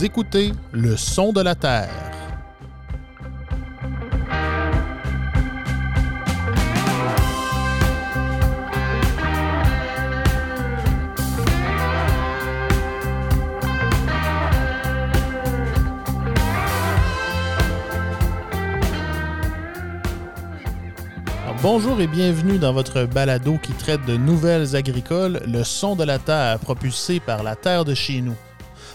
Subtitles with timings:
[0.00, 1.88] Écoutez Le son de la Terre.
[21.62, 26.18] Bonjour et bienvenue dans votre balado qui traite de nouvelles agricoles, le son de la
[26.18, 28.36] terre propulsé par la terre de chez nous.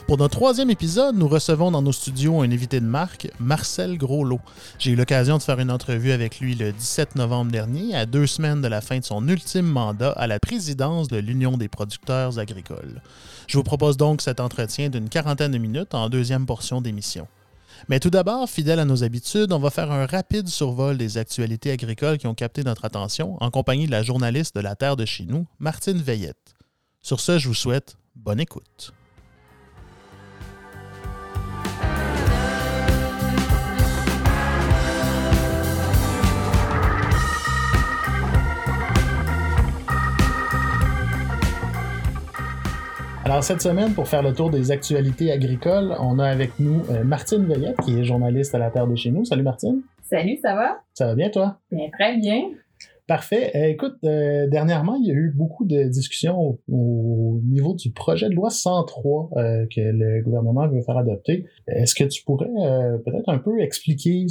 [0.07, 4.39] Pour notre troisième épisode, nous recevons dans nos studios un invité de marque, Marcel Groslot.
[4.79, 8.25] J'ai eu l'occasion de faire une entrevue avec lui le 17 novembre dernier, à deux
[8.25, 12.39] semaines de la fin de son ultime mandat à la présidence de l'Union des producteurs
[12.39, 13.01] agricoles.
[13.47, 17.27] Je vous propose donc cet entretien d'une quarantaine de minutes en deuxième portion d'émission.
[17.89, 21.71] Mais tout d'abord, fidèle à nos habitudes, on va faire un rapide survol des actualités
[21.71, 25.03] agricoles qui ont capté notre attention en compagnie de la journaliste de la Terre de
[25.03, 26.55] chez nous, Martine Veillette.
[27.01, 28.93] Sur ce, je vous souhaite bonne écoute.
[43.29, 47.03] Alors, cette semaine, pour faire le tour des actualités agricoles, on a avec nous euh,
[47.03, 49.25] Martine Veillette, qui est journaliste à la Terre de chez nous.
[49.25, 49.81] Salut Martine.
[50.01, 50.79] Salut, ça va?
[50.93, 51.59] Ça va bien, toi?
[51.69, 52.51] Bien, très bien.
[53.05, 53.51] Parfait.
[53.53, 58.29] Euh, écoute, euh, dernièrement, il y a eu beaucoup de discussions au, niveau du projet
[58.29, 61.47] de loi 103 que le gouvernement veut faire adopter.
[61.67, 62.47] Est-ce que tu pourrais
[63.03, 64.25] peut-être un peu expliquer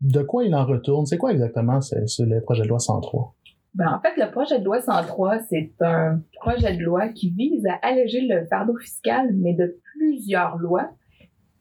[0.00, 1.06] de quoi il en retourne?
[1.06, 3.36] C'est quoi exactement le projet de loi 103?
[3.74, 7.64] Ben, en fait, le projet de loi 103, c'est un projet de loi qui vise
[7.66, 10.90] à alléger le fardeau fiscal, mais de plusieurs lois.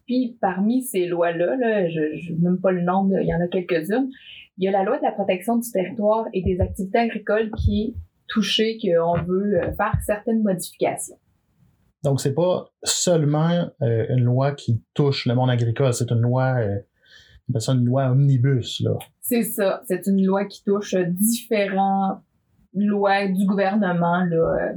[0.06, 3.48] Puis parmi ces lois-là, là, je ne même pas le nom, il y en a
[3.48, 4.10] quelques-unes.
[4.58, 7.82] Il y a la loi de la protection du territoire et des activités agricoles qui
[7.82, 7.94] est
[8.28, 11.18] touchée, qu'on veut euh, faire certaines modifications.
[12.04, 16.56] Donc, c'est pas seulement euh, une loi qui touche le monde agricole, c'est une loi
[16.60, 16.80] euh,
[17.68, 18.98] une loi omnibus, là.
[19.22, 19.82] C'est ça.
[19.86, 22.22] C'est une loi qui touche différents
[22.74, 24.74] lois du gouvernement, là.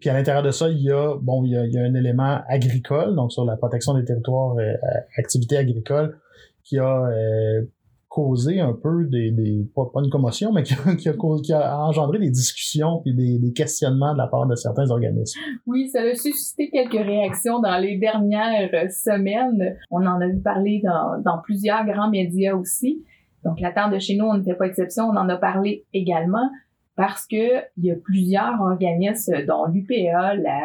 [0.00, 3.14] Puis à l'intérieur de ça, il y a, bon, il y a, un élément agricole,
[3.14, 4.72] donc sur la protection des territoires, euh,
[5.18, 6.18] activités agricoles,
[6.64, 7.62] qui a euh,
[8.08, 11.78] causé un peu des, des pas, une commotion, mais qui a, qui, a, qui a,
[11.78, 15.38] engendré des discussions et des, des, questionnements de la part de certains organismes.
[15.66, 19.76] Oui, ça a suscité quelques réactions dans les dernières semaines.
[19.90, 23.04] On en a vu parler dans, dans plusieurs grands médias aussi.
[23.44, 25.04] Donc, la Terre de chez nous, on ne fait pas exception.
[25.04, 26.50] On en a parlé également
[26.96, 30.60] parce que il y a plusieurs organismes, dont l'UPA, la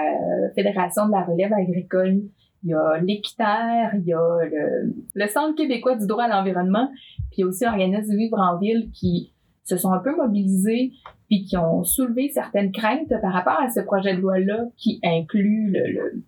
[0.55, 2.23] Fédération de la relève agricole,
[2.63, 6.89] il y a l'équitaire, il y a le, le Centre québécois du droit à l'environnement,
[7.29, 9.31] puis il y a aussi l'organisme Vivre en ville qui
[9.63, 10.91] se sont un peu mobilisés
[11.27, 15.71] puis qui ont soulevé certaines craintes par rapport à ce projet de loi-là qui inclut
[15.71, 16.23] le,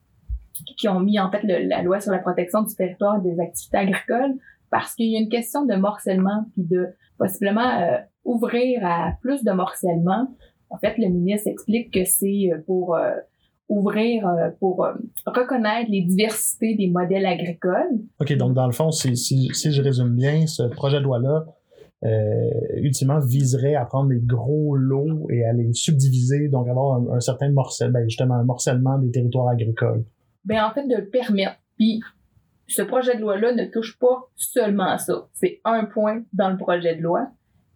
[0.78, 3.78] qui ont mis en fait la loi sur la protection du territoire et des activités
[3.78, 4.35] agricoles
[4.69, 7.97] parce qu'il y a une question de morcellement puis de possiblement euh,
[8.28, 10.28] ouvrir à plus de morcellement.
[10.69, 13.11] En fait, le ministre explique que c'est euh, pour euh,
[13.69, 14.85] ouvrir euh, pour
[15.25, 18.01] reconnaître les diversités des modèles agricoles.
[18.19, 21.45] OK, donc dans le fond, si, si, si je résume bien, ce projet de loi-là,
[22.75, 27.49] ultimement, viserait à prendre des gros lots et à les subdiviser, donc avoir un, certain
[27.49, 30.05] morcellement, justement, un morcellement des territoires agricoles.
[30.45, 31.57] Ben en fait, de le permettre.
[31.75, 32.01] Puis,
[32.67, 35.28] ce projet de loi-là ne touche pas seulement ça.
[35.33, 37.28] C'est un point dans le projet de loi.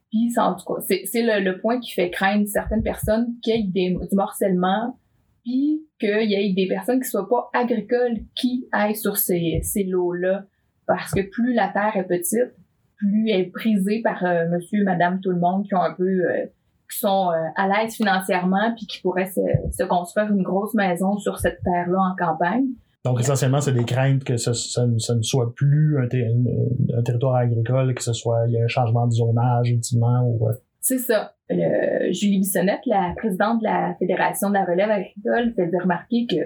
[0.10, 3.90] Puis, en tout cas, c'est le, point qui fait craindre certaines personnes qu'il y ait
[3.92, 4.98] du morcellement
[5.44, 10.44] puis qu'il y ait des personnes qui soient pas agricoles qui aillent sur ces, lots-là.
[10.86, 12.54] Parce que plus la terre est petite,
[12.98, 16.04] plus elle est prisée par euh, monsieur, madame, tout le monde qui ont un peu
[16.04, 16.46] euh,
[16.92, 21.40] qui sont euh, à l'aise financièrement puis qui pourraient se, construire une grosse maison sur
[21.40, 22.68] cette terre-là en campagne.
[23.04, 27.96] Donc essentiellement, c'est des craintes que ça, ça, ne soit plus un, un, territoire agricole,
[27.96, 30.50] que ce soit il y a un changement de zonage ultimement ou
[30.82, 31.36] c'est ça.
[31.50, 36.42] Julie Bissonnette, la présidente de la Fédération de la relève agricole, faisait remarquer que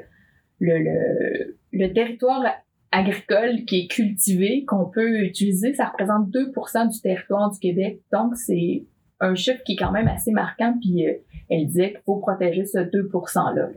[0.59, 2.44] le, le, le territoire
[2.91, 8.01] agricole qui est cultivé, qu'on peut utiliser, ça représente 2% du territoire du Québec.
[8.12, 8.85] Donc, c'est
[9.19, 10.75] un chiffre qui est quand même assez marquant.
[10.81, 11.13] Puis, euh,
[11.50, 13.69] elle disait qu'il faut protéger ce 2 %-là.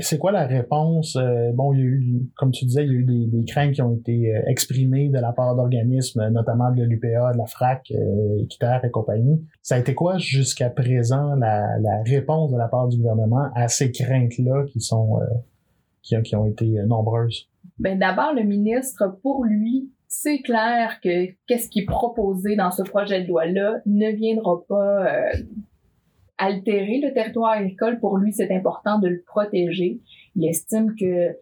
[0.00, 1.16] C'est quoi la réponse?
[1.16, 3.72] Euh, bon, il y a eu, comme tu disais, il y a eu des, craintes
[3.72, 7.90] qui ont été euh, exprimées de la part d'organismes, notamment de l'UPA, de la FRAC,
[7.90, 9.46] euh, Équiterre et compagnie.
[9.60, 11.66] Ça a été quoi jusqu'à présent la,
[12.06, 15.18] réponse de la part du gouvernement à ces craintes-là qui sont
[16.02, 17.50] qui, qui, ont été nombreuses?
[17.78, 22.82] Ben d'abord, le ministre, pour lui, c'est clair que qu'est-ce qui est proposé dans ce
[22.82, 25.06] projet de loi-là ne viendra pas
[26.38, 27.98] altérer le territoire agricole.
[28.00, 30.00] Pour lui, c'est important de le protéger.
[30.34, 31.36] Il estime que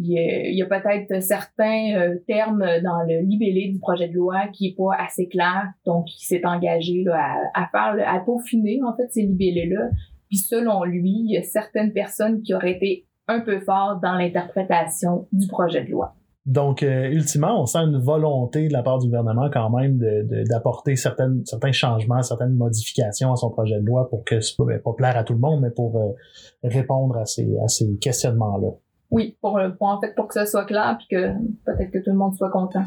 [0.00, 4.68] il y a, peut-être certains euh, termes dans le libellé du projet de loi qui
[4.68, 9.08] est pas assez clair, donc il s'est engagé là, à, faire, à peaufiner en fait
[9.10, 9.90] ces libellés-là.
[10.28, 14.14] Puis selon lui, il y a certaines personnes qui auraient été un peu fortes dans
[14.14, 16.14] l'interprétation du projet de loi.
[16.48, 19.98] Donc, euh, ultimement, on sent une volonté de la part du gouvernement quand même
[20.48, 24.64] d'apporter certaines, certains changements, certaines modifications à son projet de loi pour que ce pas,
[24.82, 26.14] pas plaire à tout le monde, mais pour euh,
[26.64, 28.70] répondre à ces, à ces questionnements-là.
[29.10, 31.34] Oui, pour, pour, en fait pour que ça soit clair puis que
[31.66, 32.84] peut-être que tout le monde soit content.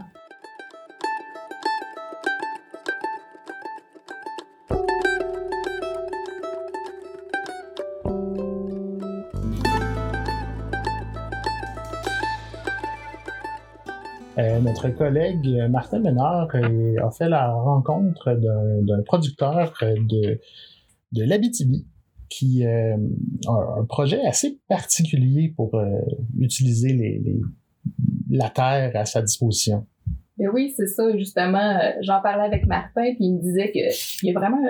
[14.62, 20.40] Notre collègue Martin Ménard euh, a fait la rencontre d'un producteur de,
[21.12, 21.88] de l'Abitibi
[22.30, 22.96] qui euh,
[23.48, 25.72] a un projet assez particulier pour
[26.40, 27.22] utiliser
[28.30, 29.86] la terre à sa disposition.
[30.38, 31.78] Ben oui, c'est ça, justement.
[32.02, 34.62] J'en parlais avec Martin, puis il me disait que y a vraiment.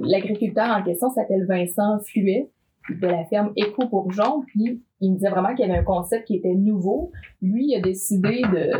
[0.00, 2.50] L'agriculteur en question s'appelle Vincent Fluet
[2.88, 6.36] de la ferme Éco-Bourgeon, puis il me disait vraiment qu'il y avait un concept qui
[6.36, 7.10] était nouveau.
[7.40, 8.72] Lui, il a décidé de...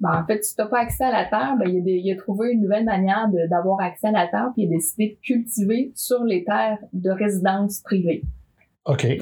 [0.00, 2.52] Ben, en fait, si tu n'as pas accès à la terre, ben, il, a, trouvé
[2.52, 6.22] une nouvelle manière d'avoir accès à la terre, puis il a décidé de cultiver sur
[6.22, 8.22] les terres de résidence privée.
[8.84, 9.00] OK.
[9.00, 9.18] puis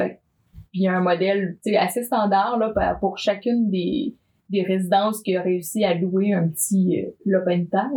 [0.75, 4.15] il y a un modèle assez standard là, pour chacune des,
[4.50, 7.91] des résidences qui a réussi à louer un petit euh, lopin de terre.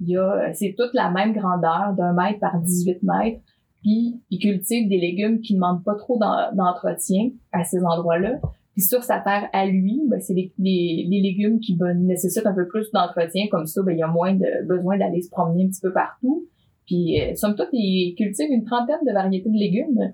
[0.00, 3.40] Il y a, c'est toute la même grandeur, d'un mètre par 18 mètres
[3.82, 8.40] puis il cultive des légumes qui ne demandent pas trop d'entretien à ces endroits-là.
[8.72, 12.54] Puis sur sa terre à lui, ben, c'est les, les, légumes qui ben, nécessitent un
[12.54, 15.64] peu plus d'entretien, comme ça, ben, il y a moins de besoin d'aller se promener
[15.64, 16.46] un petit peu partout.
[16.86, 20.12] Puis euh, somme toute, il cultive une trentaine de variétés de légumes.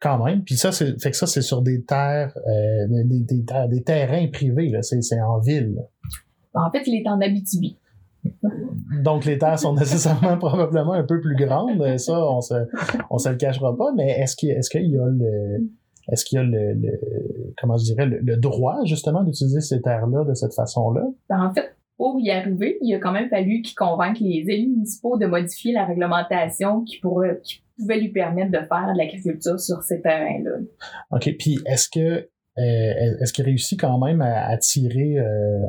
[0.00, 0.42] Quand même.
[0.42, 4.28] Puis ça, c'est fait que ça, c'est sur des terres, euh, des, des, des, terrains
[4.28, 4.82] privés, là.
[4.82, 5.76] C'est, en ville.
[6.54, 7.76] Ben, en fait, il est en Abitibi.
[9.02, 11.98] Donc, les terres sont nécessairement probablement un peu plus grandes.
[11.98, 12.54] Ça, on se,
[13.10, 13.92] on se le cachera pas.
[13.96, 15.68] Mais est-ce qu'il est y a le,
[16.10, 16.74] est-ce qu'il y a le,
[17.60, 21.04] comment je dirais, le, droit, justement, d'utiliser ces terres-là de cette façon-là?
[21.28, 24.68] Ben, en fait, pour y arriver, il a quand même fallu qu'il convainque les élus
[24.68, 29.60] municipaux de modifier la réglementation qui pourrait, qui pouvait lui permettre de faire de l'agriculture
[29.60, 30.58] sur ces terrains-là.
[31.10, 31.34] OK.
[31.38, 32.28] Puis, est-ce que euh,
[32.58, 35.60] est-ce qu'il réussit quand même à attirer euh,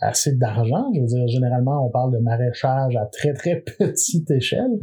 [0.00, 0.90] assez d'argent?
[0.94, 4.78] Je veux dire, généralement, on parle de maraîchage à très, très petite échelle.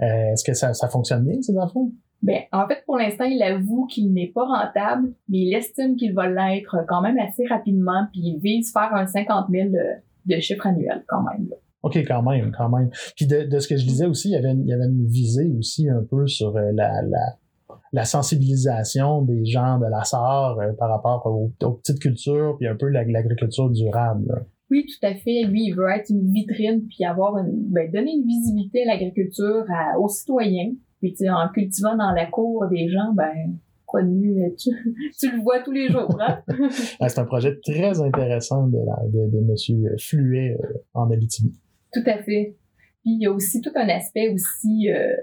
[0.00, 1.90] Euh, est-ce que ça, ça fonctionne bien, ces enfants?
[2.22, 6.14] Ben, en fait, pour l'instant, il avoue qu'il n'est pas rentable, mais il estime qu'il
[6.14, 10.40] va l'être quand même assez rapidement, puis il vise faire un 50 000 de, de
[10.40, 11.48] chiffre annuel quand même.
[11.84, 12.90] OK, quand même, quand même.
[13.14, 14.86] Puis de, de, ce que je disais aussi, il y avait une, il y avait
[14.86, 17.36] une visée aussi un peu sur la, la
[17.92, 22.76] la sensibilisation des gens de la SAR euh, par rapport aux, petites cultures, puis un
[22.76, 24.46] peu l'agriculture durable.
[24.70, 25.44] Oui, tout à fait.
[25.44, 29.64] Lui, il veut être une vitrine, puis avoir une, ben, donner une visibilité à l'agriculture
[29.98, 30.72] aux citoyens.
[31.00, 33.56] Puis en cultivant dans la cour des gens, ben
[33.88, 34.70] quoi de mieux, tu,
[35.18, 36.16] tu le vois tous les jours.
[36.20, 36.42] Hein?
[36.70, 39.96] c'est un projet très intéressant de, la, de, de M.
[39.98, 41.58] Fluet euh, en Abitibi.
[41.92, 42.56] Tout à fait.
[43.02, 45.16] Puis il y a aussi tout un aspect aussi euh,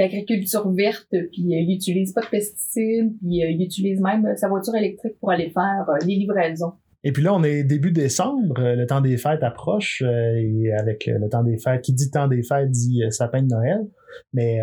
[0.00, 4.48] d'agriculture verte, puis euh, il utilise pas de pesticides, puis euh, il utilise même sa
[4.48, 6.72] voiture électrique pour aller faire euh, les livraisons.
[7.04, 11.30] Et puis là, on est début décembre, le temps des fêtes approche, et avec le
[11.30, 13.86] temps des fêtes, qui dit temps des fêtes dit sapin de Noël.
[14.34, 14.60] Mais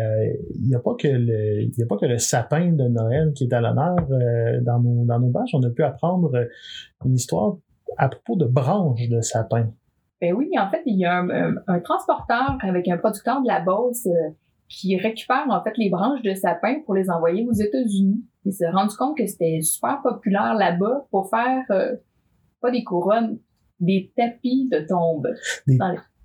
[0.54, 3.52] il n'y a pas que le, a pas que le sapin de Noël qui est
[3.52, 3.96] à l'honneur
[4.62, 5.50] dans nos dans nos bâches.
[5.52, 6.30] On a pu apprendre
[7.04, 7.56] une histoire
[7.96, 9.72] à propos de branches de sapin.
[10.20, 13.58] Ben oui, en fait, il y a un, un transporteur avec un producteur de la
[13.62, 14.06] Beauce
[14.68, 18.22] qui récupère en fait les branches de sapin pour les envoyer aux États-Unis.
[18.44, 21.96] Il s'est rendu compte que c'était super populaire là-bas pour faire euh,
[22.60, 23.38] pas des couronnes,
[23.80, 25.28] des tapis de tombes.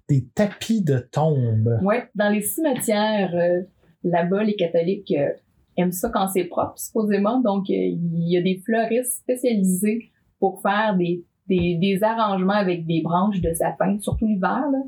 [0.10, 1.80] Des, tapis de tombes.
[1.82, 3.62] Oui, dans les cimetières euh,
[4.04, 5.30] là-bas, les catholiques euh,
[5.78, 7.40] aiment ça quand c'est propre, supposément.
[7.40, 13.02] Donc, il y a des fleuristes spécialisés pour faire des, des, des arrangements avec des
[13.02, 14.66] branches de sapin, surtout l'hiver.
[14.72, 14.80] Là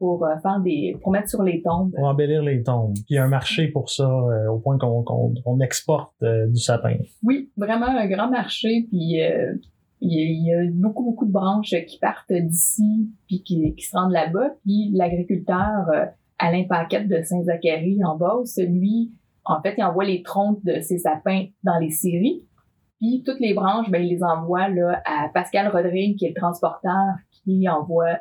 [0.00, 1.92] pour euh, faire des pour mettre sur les tombes.
[1.94, 2.94] Pour embellir les tombes.
[3.08, 6.58] il y a un marché pour ça euh, au point qu'on qu'on exporte euh, du
[6.58, 6.96] sapin.
[7.22, 9.20] Oui, vraiment un grand marché puis
[10.02, 14.12] il y, a, beaucoup beaucoup de branches qui partent d'ici puis qui, qui se rendent
[14.12, 15.86] là-bas puis l'agriculteur
[16.38, 19.12] Alain Paquette de Saint-Zacharie en Beauce, lui
[19.44, 22.44] en fait, il envoie les troncs de ses sapins dans les séries.
[23.00, 26.34] Puis toutes les branches, ben, il les envoie là, à Pascal Rodrigue, qui est le
[26.34, 28.18] transporteur, qui envoie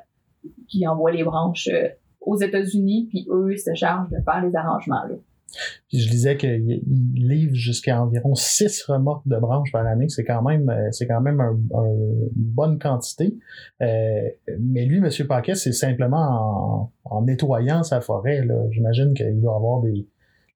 [0.68, 1.90] qui envoient les branches euh,
[2.22, 5.04] aux États-Unis, puis eux se chargent de faire les arrangements.
[5.04, 5.16] Là.
[5.88, 6.82] Puis je disais qu'il
[7.16, 10.08] livre jusqu'à environ six remorques de branches par année.
[10.08, 13.36] C'est quand même, euh, c'est quand même une bonne quantité.
[13.82, 14.30] Euh,
[14.60, 15.10] mais lui, M.
[15.28, 18.46] Paquet, c'est simplement en, nettoyant sa forêt.
[18.72, 20.08] J'imagine qu'il doit avoir des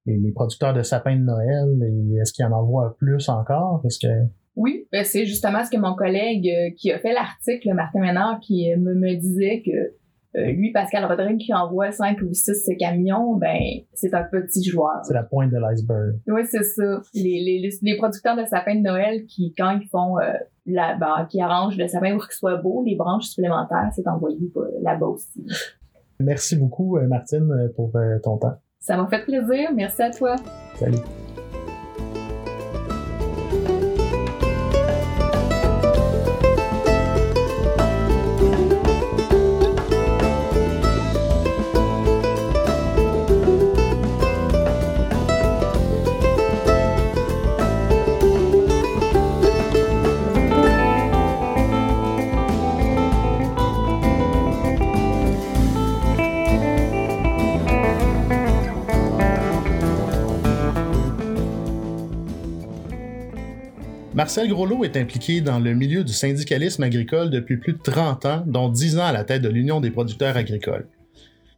[0.06, 2.18] les, producteurs de sapins de Noël.
[2.20, 3.82] Est-ce qu'il en envoie plus encore?
[3.82, 4.08] Que
[4.56, 8.40] oui, ben c'est justement ce que mon collègue euh, qui a fait l'article, Martin Ménard,
[8.40, 9.94] qui me, me disait que
[10.36, 13.60] euh, lui, Pascal Rodrigue, qui envoie 5 ou 6 camions, ben,
[13.92, 15.00] c'est un petit joueur.
[15.04, 16.18] C'est la pointe de l'iceberg.
[16.26, 17.00] Oui, c'est ça.
[17.14, 20.32] Les, les, les, producteurs de sapins de Noël qui, quand ils font euh,
[20.66, 24.50] la, ben, qui arrangent le sapin pour qu'il soit beau, les branches supplémentaires, c'est envoyé
[24.82, 25.46] là-bas aussi.
[26.18, 27.92] Merci beaucoup, euh, Martine, pour
[28.22, 28.54] ton temps.
[28.80, 29.70] Ça m'a fait plaisir.
[29.74, 30.36] Merci à toi.
[30.74, 30.98] Salut.
[64.24, 68.42] Marcel Groslot est impliqué dans le milieu du syndicalisme agricole depuis plus de 30 ans,
[68.46, 70.88] dont 10 ans à la tête de l'Union des producteurs agricoles.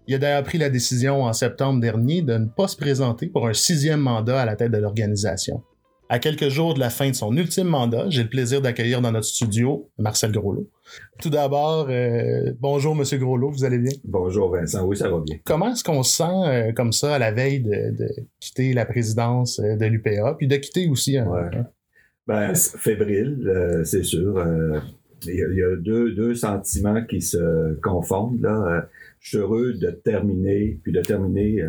[0.08, 3.46] Il a d'ailleurs pris la décision en septembre dernier de ne pas se présenter pour
[3.46, 5.62] un sixième mandat à la tête de l'organisation.
[6.08, 9.12] À quelques jours de la fin de son ultime mandat, j'ai le plaisir d'accueillir dans
[9.12, 10.68] notre studio Marcel Groslot.
[11.20, 13.92] Tout d'abord, euh, bonjour Monsieur Groslot, vous allez bien?
[14.02, 15.36] Bonjour Vincent, oui, ça va bien.
[15.44, 18.08] Comment est-ce qu'on se sent euh, comme ça à la veille de,
[18.40, 21.28] quitter la présidence euh, de l'UPA, puis de quitter aussi un,
[22.26, 24.36] ben, fébrile, euh, c'est sûr.
[24.38, 24.80] Euh,
[25.24, 28.40] il y, a, deux, deux, sentiments qui se confondent.
[28.42, 28.66] Là.
[28.68, 28.80] Euh,
[29.18, 31.60] je suis heureux de terminer, puis de terminer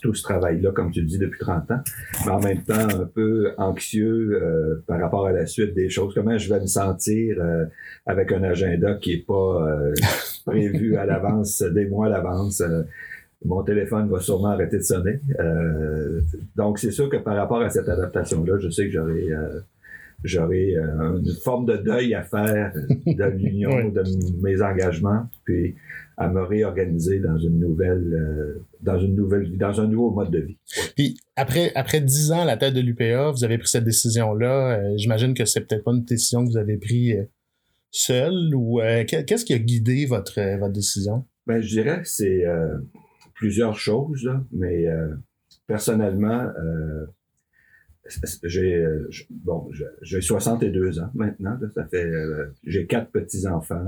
[0.00, 1.80] tout ce travail-là, comme tu le dis, depuis 30 ans,
[2.24, 6.14] mais en même temps un peu anxieux par rapport à la suite des choses.
[6.14, 7.36] Comment je vais me sentir
[8.06, 9.68] avec un agenda qui est pas
[10.46, 12.62] prévu à l'avance, des mois à l'avance
[13.44, 15.20] mon téléphone va sûrement arrêter de sonner.
[15.38, 16.20] Euh,
[16.56, 19.60] donc, c'est sûr que par rapport à cette adaptation-là, je sais que j'aurai euh,
[20.24, 24.02] j'aurai euh, une forme de deuil à faire de l'union de
[24.42, 25.76] mes engagements, puis
[26.16, 30.40] à me réorganiser dans une nouvelle dans une nouvelle vie, dans un nouveau mode de
[30.40, 30.56] vie.
[30.96, 34.96] Puis après après dix ans à la tête de l'UPA, vous avez pris cette décision-là.
[34.96, 37.28] J'imagine que c'est peut-être pas une décision que vous avez prise
[37.92, 41.24] seul ou qu'est-ce qui a guidé votre votre décision?
[41.46, 42.44] Ben, je dirais que c'est
[43.38, 45.14] plusieurs choses, mais euh,
[45.66, 47.06] personnellement, euh,
[48.42, 49.70] j'ai euh, bon,
[50.02, 51.58] j'ai 62 ans maintenant.
[51.74, 52.10] ça fait,
[52.64, 53.86] j'ai quatre petits enfants.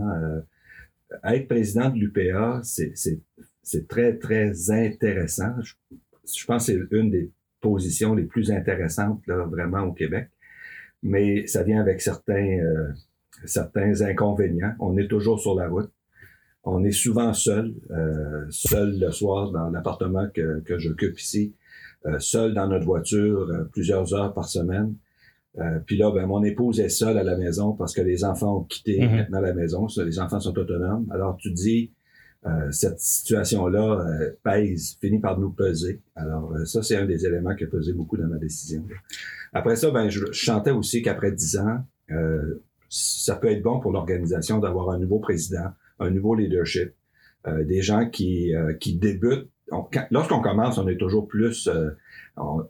[1.24, 5.60] être président de l'UPA, c'est très très intéressant.
[5.62, 7.30] Je, je pense que c'est une des
[7.60, 10.28] positions les plus intéressantes là, vraiment au Québec.
[11.02, 12.60] Mais ça vient avec certains
[13.46, 14.74] certains inconvénients.
[14.78, 15.90] On est toujours sur la route.
[16.64, 21.54] On est souvent seul, euh, seul le soir dans l'appartement que, que j'occupe ici,
[22.06, 24.94] euh, seul dans notre voiture euh, plusieurs heures par semaine.
[25.86, 28.64] puis là, ben, mon épouse est seule à la maison parce que les enfants ont
[28.64, 29.16] quitté mhm.
[29.16, 29.86] maintenant la maison.
[29.96, 31.06] Les enfants sont autonomes.
[31.10, 31.90] Alors tu dis,
[32.70, 34.04] cette situation-là
[34.44, 36.00] pèse, finit par nous peser.
[36.14, 38.84] Alors ça, c'est un des éléments qui a pesé beaucoup dans ma décision.
[39.52, 41.84] Après ça, ben, je, je chantais aussi qu'après dix ans,
[42.88, 46.92] ça peut être bon pour l'organisation d'avoir un nouveau président, un nouveau leadership,
[47.46, 49.48] euh, des gens qui, euh, qui débutent.
[50.10, 51.90] Lorsqu'on commence, on est toujours plus euh,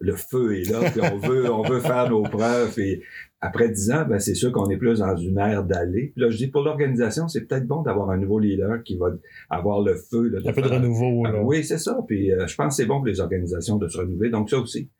[0.00, 2.78] le feu est là, puis on veut on veut faire nos preuves.
[2.78, 3.00] Et
[3.40, 6.12] après dix ans, ben c'est sûr qu'on est plus dans une ère d'aller.
[6.16, 9.12] Là, je dis pour l'organisation, c'est peut-être bon d'avoir un nouveau leader qui va
[9.48, 10.28] avoir le feu.
[10.28, 11.22] Là, un peu de renouveau.
[11.24, 11.98] Ah, oui, c'est ça.
[12.06, 14.28] Puis je pense que c'est bon pour les organisations de se renouveler.
[14.28, 14.90] Donc ça aussi.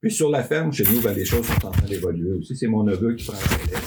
[0.00, 2.56] Puis sur la ferme, chez nous, ben, les choses sont en train d'évoluer aussi.
[2.56, 3.78] C'est mon neveu qui prend la.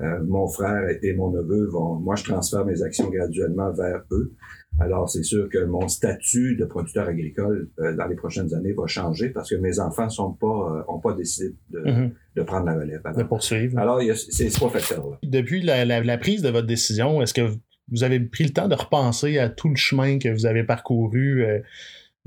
[0.00, 4.34] Euh, mon frère et mon neveu vont, moi je transfère mes actions graduellement vers eux.
[4.78, 8.86] Alors c'est sûr que mon statut de producteur agricole euh, dans les prochaines années va
[8.86, 12.10] changer parce que mes enfants sont pas euh, ont pas décidé de, mm-hmm.
[12.36, 13.00] de prendre la relève.
[13.16, 13.78] de poursuivre.
[13.78, 15.08] Alors c'est pas facteur.
[15.08, 15.18] Là.
[15.22, 17.48] Depuis la, la, la, prise de votre décision, est-ce que
[17.90, 21.42] vous avez pris le temps de repenser à tout le chemin que vous avez parcouru?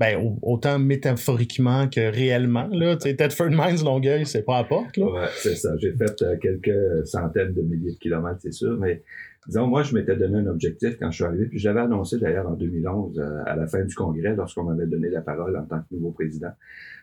[0.00, 2.66] Ben, autant métaphoriquement que réellement.
[2.72, 4.96] Là, Tedford Mines, Longueuil, c'est pas à porte.
[4.96, 5.28] Là.
[5.36, 5.76] C'est ça.
[5.76, 9.02] J'ai fait euh, quelques centaines de milliers de kilomètres, c'est sûr, mais
[9.46, 12.18] disons, moi, je m'étais donné un objectif quand je suis arrivé, puis je l'avais annoncé
[12.18, 15.66] d'ailleurs en 2011, euh, à la fin du congrès, lorsqu'on m'avait donné la parole en
[15.66, 16.52] tant que nouveau président.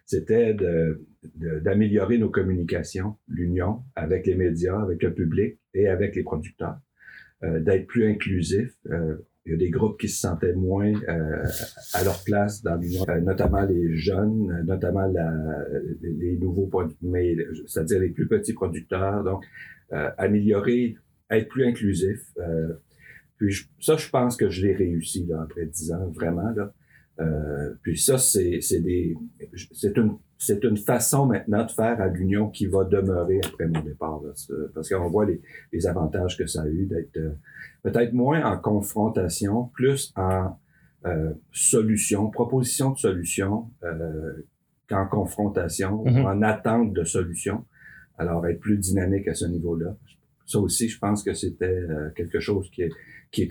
[0.08, 0.56] C'était
[1.36, 6.80] d'améliorer nos communications, l'union, avec les médias, avec le public et avec les producteurs,
[7.44, 8.74] euh, d'être plus inclusif.
[9.48, 11.46] Il y a des groupes qui se sentaient moins euh,
[11.94, 15.32] à leur place dans l'union, euh, notamment les jeunes, notamment la,
[16.02, 16.70] les nouveaux
[17.02, 19.24] mais c'est-à-dire les plus petits producteurs.
[19.24, 19.46] Donc,
[19.94, 20.98] euh, améliorer,
[21.30, 22.20] être plus inclusif.
[23.38, 26.52] puis ça, je pense que je l'ai réussi là, après dix ans, vraiment.
[26.52, 26.74] Là.
[27.84, 29.16] puis ça, c'est, c'est des,
[29.72, 33.82] c'est une c'est une façon maintenant de faire à l'union qui va demeurer après mon
[33.82, 34.22] départ.
[34.74, 35.42] parce qu'on voit les,
[35.74, 37.32] les, avantages que ça a eu d'être euh,
[37.84, 40.58] peut-être moins en confrontation, plus en
[41.06, 44.46] euh, solution, proposition de solution euh,
[44.90, 46.26] qu'en confrontation, mm-hmm.
[46.26, 47.66] en attente de solution.
[48.18, 49.96] Alors, être plus dynamique à ce niveau-là.
[50.46, 52.92] Ça aussi, je pense que c'était euh, quelque chose qui est,
[53.32, 53.48] qui.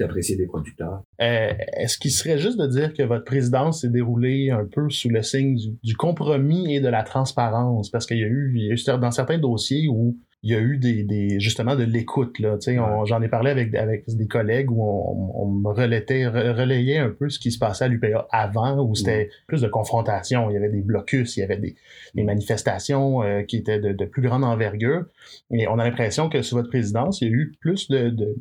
[1.21, 5.09] Euh, est-ce qu'il serait juste de dire que votre présidence s'est déroulée un peu sous
[5.09, 7.91] le signe du, compromis et de la transparence?
[7.91, 10.55] Parce qu'il y a eu, il y a eu dans certains dossiers où il y
[10.55, 12.57] a eu des, des justement de l'écoute là.
[13.05, 17.29] J'en ai parlé avec avec des collègues où on, on me relayait, relayait un peu
[17.29, 20.49] ce qui se passait à l'UPA avant, où c'était plus de confrontation.
[20.51, 21.75] Il y avait des blocus, il y avait des,
[22.15, 25.07] des manifestations euh, qui étaient de, de, plus grande envergure.
[25.51, 28.37] Et on a l'impression que sous votre présidence, il y a eu plus de, de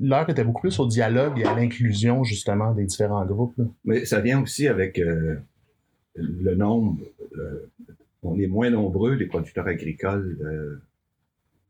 [0.00, 3.60] l'heure était beaucoup plus au dialogue et à l'inclusion justement des différents groupes.
[3.84, 5.36] Mais ça vient aussi avec euh,
[6.16, 6.98] le nombre.
[7.38, 7.70] Euh,
[8.22, 10.38] on est moins nombreux les producteurs agricoles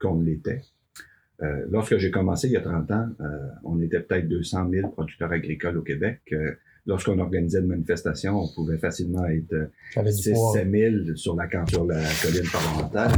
[0.04, 0.61] qu'on l'était.
[1.42, 3.25] Euh, lorsque j'ai commencé il y a 30 ans, euh,
[3.64, 6.20] on était peut-être 200 000 producteurs agricoles au Québec.
[6.32, 6.52] Euh,
[6.87, 12.02] lorsqu'on organisait une manifestation, on pouvait facilement être 6 7 000 sur la, sur la
[12.23, 13.12] colline parlementaire.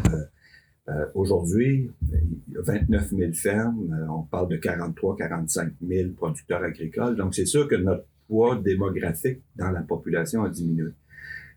[1.14, 4.06] Aujourd'hui, il y a 29 000 fermes.
[4.08, 7.16] on parle de 43 45 000 producteurs agricoles.
[7.16, 10.92] Donc, c'est sûr que notre poids démographique dans la population a diminué.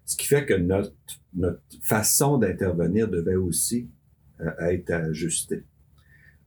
[0.03, 0.95] Ce qui fait que notre,
[1.35, 3.87] notre façon d'intervenir devait aussi
[4.57, 5.63] à être ajusté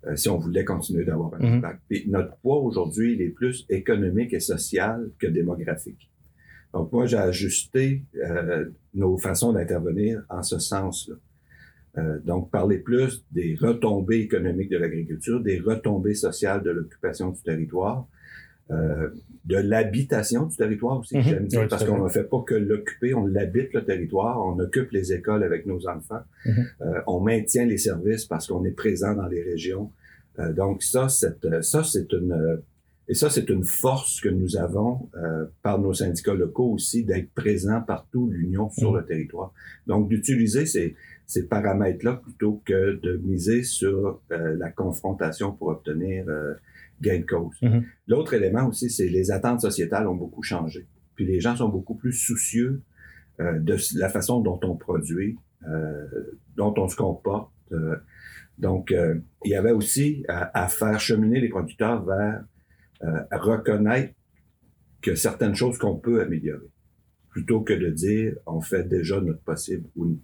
[0.06, 1.58] euh, si on voulait continuer d'avoir un mhm.
[1.58, 1.80] impact.
[1.88, 6.10] Puis notre poids aujourd'hui, il est plus économique et social que démographique.
[6.74, 11.16] Donc moi, j'ai ajusté euh, nos façons d'intervenir en ce sens-là.
[11.98, 17.42] Euh, donc, parler plus des retombées économiques de l'agriculture, des retombées sociales de l'occupation du
[17.42, 18.06] territoire,
[18.70, 19.08] euh,
[19.44, 21.48] de l'habitation du territoire aussi, mhm.
[21.68, 25.42] parce qu'on ne fait pas que l'occuper, on l'habite le territoire, on occupe les écoles
[25.42, 26.66] avec nos enfants, mhm.
[26.82, 29.90] euh, on maintient les services parce qu'on est présent dans les régions.
[30.38, 32.62] Euh, donc ça, c'est, ça c'est une
[33.08, 35.10] et ça c'est une force que nous avons
[35.62, 38.98] par nos syndicats locaux aussi d'être présents partout l'union sur mhm.
[38.98, 39.52] le territoire.
[39.88, 40.94] Donc d'utiliser ces
[41.26, 46.26] ces paramètres-là plutôt que de miser sur la confrontation pour obtenir
[47.02, 47.56] gain de cause.
[47.60, 47.84] Mm-hmm.
[48.06, 50.86] L'autre élément aussi, c'est les attentes sociétales ont beaucoup changé.
[51.14, 52.82] Puis les gens sont beaucoup plus soucieux
[53.40, 55.38] euh, de la façon dont on produit,
[55.68, 56.06] euh,
[56.56, 57.50] dont on se comporte.
[57.72, 57.96] Euh.
[58.58, 58.94] donc,
[59.44, 62.44] il y avait aussi à, faire cheminer les producteurs vers
[63.32, 64.14] reconnaître
[65.00, 66.70] que certaines choses qu'on peut améliorer,
[67.30, 69.88] plutôt que de dire on fait déjà notre possible.
[69.96, 70.18] Ou,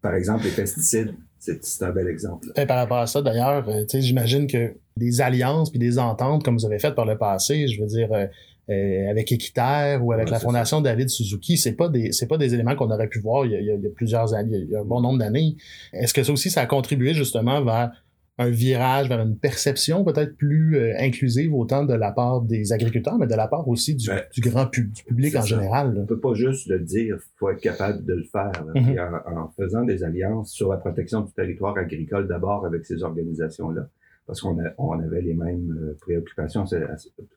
[0.00, 1.14] par exemple, les pesticides,
[1.60, 2.48] c'est un bel exemple.
[2.56, 6.66] Et par rapport à ça, d'ailleurs, j'imagine que des alliances puis des ententes comme vous
[6.66, 8.26] avez fait par le passé, je veux dire euh,
[8.70, 12.54] euh, avec Équiterre ou avec la fondation David Suzuki, c'est pas des c'est pas des
[12.54, 14.76] éléments qu'on aurait pu voir il y a, il y a plusieurs années, il y
[14.76, 15.56] a un bon nombre d'années.
[15.92, 17.92] Est-ce que ça aussi ça a contribué justement vers
[18.38, 23.18] un virage vers une perception peut-être plus euh, inclusive autant de la part des agriculteurs,
[23.18, 25.96] mais de la part aussi du, ben, du grand du public en général.
[25.96, 28.52] On peut pas juste le dire, faut être capable de le faire.
[28.74, 28.98] Mhm.
[28.98, 33.88] en, en, faisant des alliances sur la protection du territoire agricole d'abord avec ces organisations-là,
[34.26, 36.64] parce qu'on on avait les mêmes euh, préoccupations.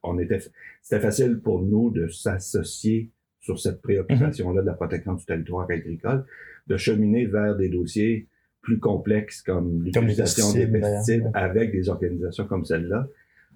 [0.04, 0.40] On était,
[0.82, 3.10] c'était facile pour nous de s'associer
[3.40, 6.26] sur cette préoccupation-là de la protection du territoire agricole,
[6.68, 8.28] de cheminer vers des dossiers
[8.70, 13.08] plus complexes comme l'utilisation des pesticides avec des organisations comme celle-là.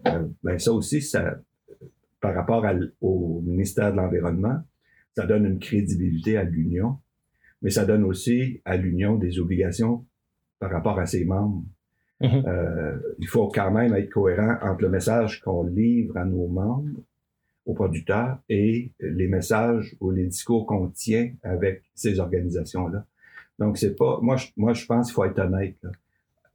[0.08, 1.39] Euh, ben ça aussi, ça,
[2.19, 2.65] par rapport
[2.99, 4.58] au ministère de l'Environnement,
[5.15, 6.97] ça donne une crédibilité à l'Union,
[7.62, 10.04] mais ça donne aussi à l'Union des obligations
[10.58, 11.63] par rapport à ses membres.
[12.19, 12.47] Mm-hmm.
[12.47, 16.89] Euh, il faut quand même être cohérent entre le message qu'on livre à nos membres,
[17.67, 23.06] aux producteurs, et les messages ou les discours qu'on tient avec ces organisations-là.
[23.60, 25.78] Donc, c'est pas, moi, je, moi, je pense qu'il faut être honnête.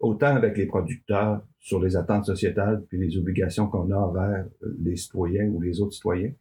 [0.00, 4.46] Autant avec les producteurs sur les attentes sociétales puis les obligations qu'on a envers
[4.80, 6.32] les citoyens ou les autres citoyens.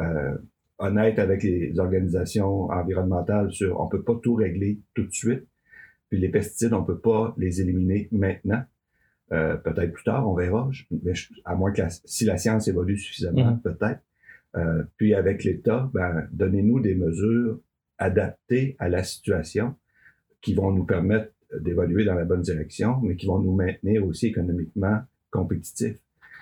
[0.00, 0.36] Euh,
[0.78, 5.46] honnête avec les organisations environnementales sur on peut pas tout régler tout de suite.
[6.08, 8.62] Puis les pesticides, on peut pas les éliminer maintenant.
[9.32, 10.70] Euh, peut-être plus tard, on verra.
[11.02, 11.12] Mais
[11.44, 13.62] à moins que si la science évolue suffisamment, mm-hmm.
[13.62, 14.00] peut-être.
[14.56, 17.60] Euh, puis avec l'État, ben, donnez-nous des mesures
[17.98, 19.74] adaptées à la situation
[20.40, 24.26] qui vont nous permettre d'évoluer dans la bonne direction, mais qui vont nous maintenir aussi
[24.26, 24.98] économiquement
[25.30, 25.98] compétitifs.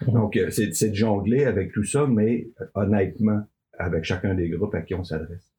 [0.06, 3.42] Donc, euh, c'est de jongler avec tout ça, mais honnêtement,
[3.78, 5.52] avec chacun des groupes à qui on s'adresse.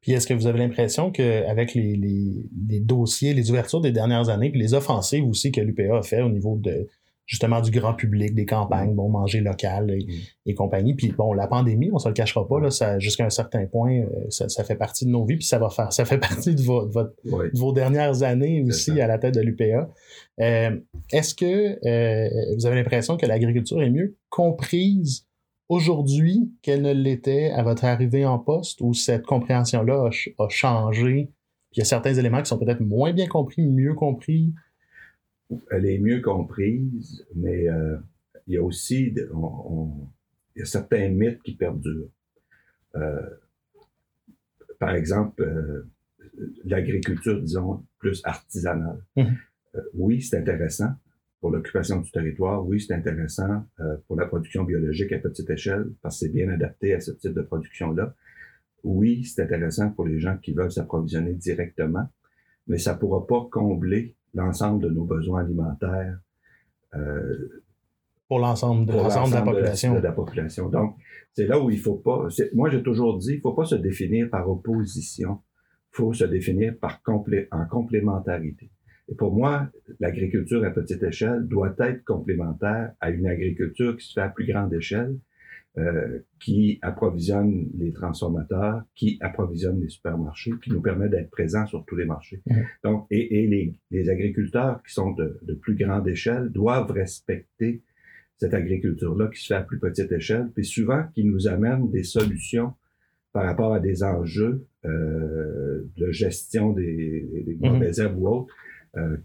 [0.00, 4.28] Puis est-ce que vous avez l'impression qu'avec les, les, les, dossiers, les ouvertures des dernières
[4.28, 6.88] années, puis les offensives aussi que l'UPA a fait au niveau de
[7.26, 8.96] justement du grand public, des campagnes, mm.
[8.96, 10.20] bon manger local et, mm.
[10.46, 10.94] et, compagnie.
[10.94, 14.00] Puis bon, la pandémie, on se le cachera pas, là, ça, jusqu'à un certain point,
[14.00, 16.54] euh, ça, ça, fait partie de nos vies, puis ça va faire, ça fait partie
[16.54, 17.14] de, votre,
[17.54, 19.90] vos dernières années aussi à la tête de l'UPA.
[20.40, 20.76] Euh,
[21.12, 25.26] est-ce que euh, vous avez l'impression que l'agriculture est mieux comprise
[25.68, 31.30] aujourd'hui qu'elle ne l'était à votre arrivée en poste, ou cette compréhension-là a, a changé?
[31.70, 34.52] Puis il y a certains éléments qui sont peut-être moins bien compris, mieux compris
[35.70, 37.96] elle est mieux comprise, mais euh,
[38.46, 42.10] il y a aussi il y a certains mythes qui perdurent.
[42.96, 43.28] Euh,
[44.78, 45.88] par exemple, euh,
[46.64, 49.02] l'agriculture, disons, plus artisanale.
[49.16, 49.36] Mhm.
[49.94, 50.92] oui, c'est intéressant
[51.40, 52.66] pour l'occupation du territoire.
[52.66, 53.66] Oui, c'est intéressant
[54.06, 57.34] pour la production biologique à petite échelle, parce que c'est bien adapté à ce type
[57.34, 58.14] de production-là.
[58.82, 62.08] Oui, c'est intéressant pour les gens qui veulent s'approvisionner directement,
[62.66, 66.18] mais ça ne pourra pas combler l'ensemble de nos besoins alimentaires.
[66.94, 67.62] Euh,
[68.28, 69.94] pour l'ensemble de, de la population.
[69.94, 70.68] De, la population.
[70.68, 70.96] Donc,
[71.34, 72.28] c'est là où il faut pas.
[72.54, 75.40] Moi, j'ai toujours dit, il faut pas se définir par opposition.
[75.92, 78.70] Il faut se définir par complé, en complémentarité.
[79.08, 79.68] Et pour moi,
[80.00, 84.46] l'agriculture à petite échelle doit être complémentaire à une agriculture qui se fait à plus
[84.46, 85.18] grande échelle,
[85.76, 91.84] euh, qui approvisionne les transformateurs, qui approvisionne les supermarchés, qui nous permet d'être présents sur
[91.84, 92.42] tous les marchés.
[92.84, 97.82] Donc, et, et les, les, agriculteurs qui sont de, de, plus grande échelle doivent respecter
[98.36, 102.04] cette agriculture-là qui se fait à plus petite échelle, puis souvent qui nous amène des
[102.04, 102.74] solutions
[103.32, 107.72] par rapport à des enjeux euh, de gestion des, des mhm.
[107.72, 108.54] mauvaises herbes ou autres
[108.96, 109.16] euh,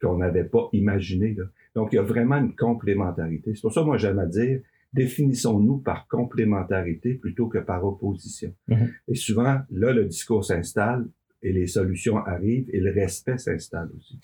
[0.00, 1.32] qu'on n'avait pas imaginé.
[1.32, 1.44] Là.
[1.74, 3.54] Donc, il y a vraiment une complémentarité.
[3.54, 4.60] C'est pour ça, moi, j'aime à dire,
[4.96, 8.52] définissons-nous par complémentarité plutôt que par opposition.
[8.68, 8.90] Mhm.
[9.08, 11.06] Et souvent, là, le discours s'installe
[11.42, 14.18] et les solutions arrivent et le respect s'installe aussi.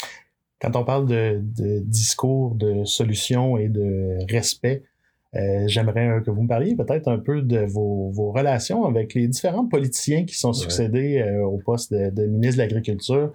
[0.61, 1.41] Quand on parle de,
[1.81, 4.85] discours, de solutions et de respect,
[5.35, 9.67] euh, j'aimerais que vous me parliez peut-être un peu de vos, relations avec les différents
[9.67, 13.33] politiciens qui sont succédés euh, au poste de, de ministre de l'Agriculture.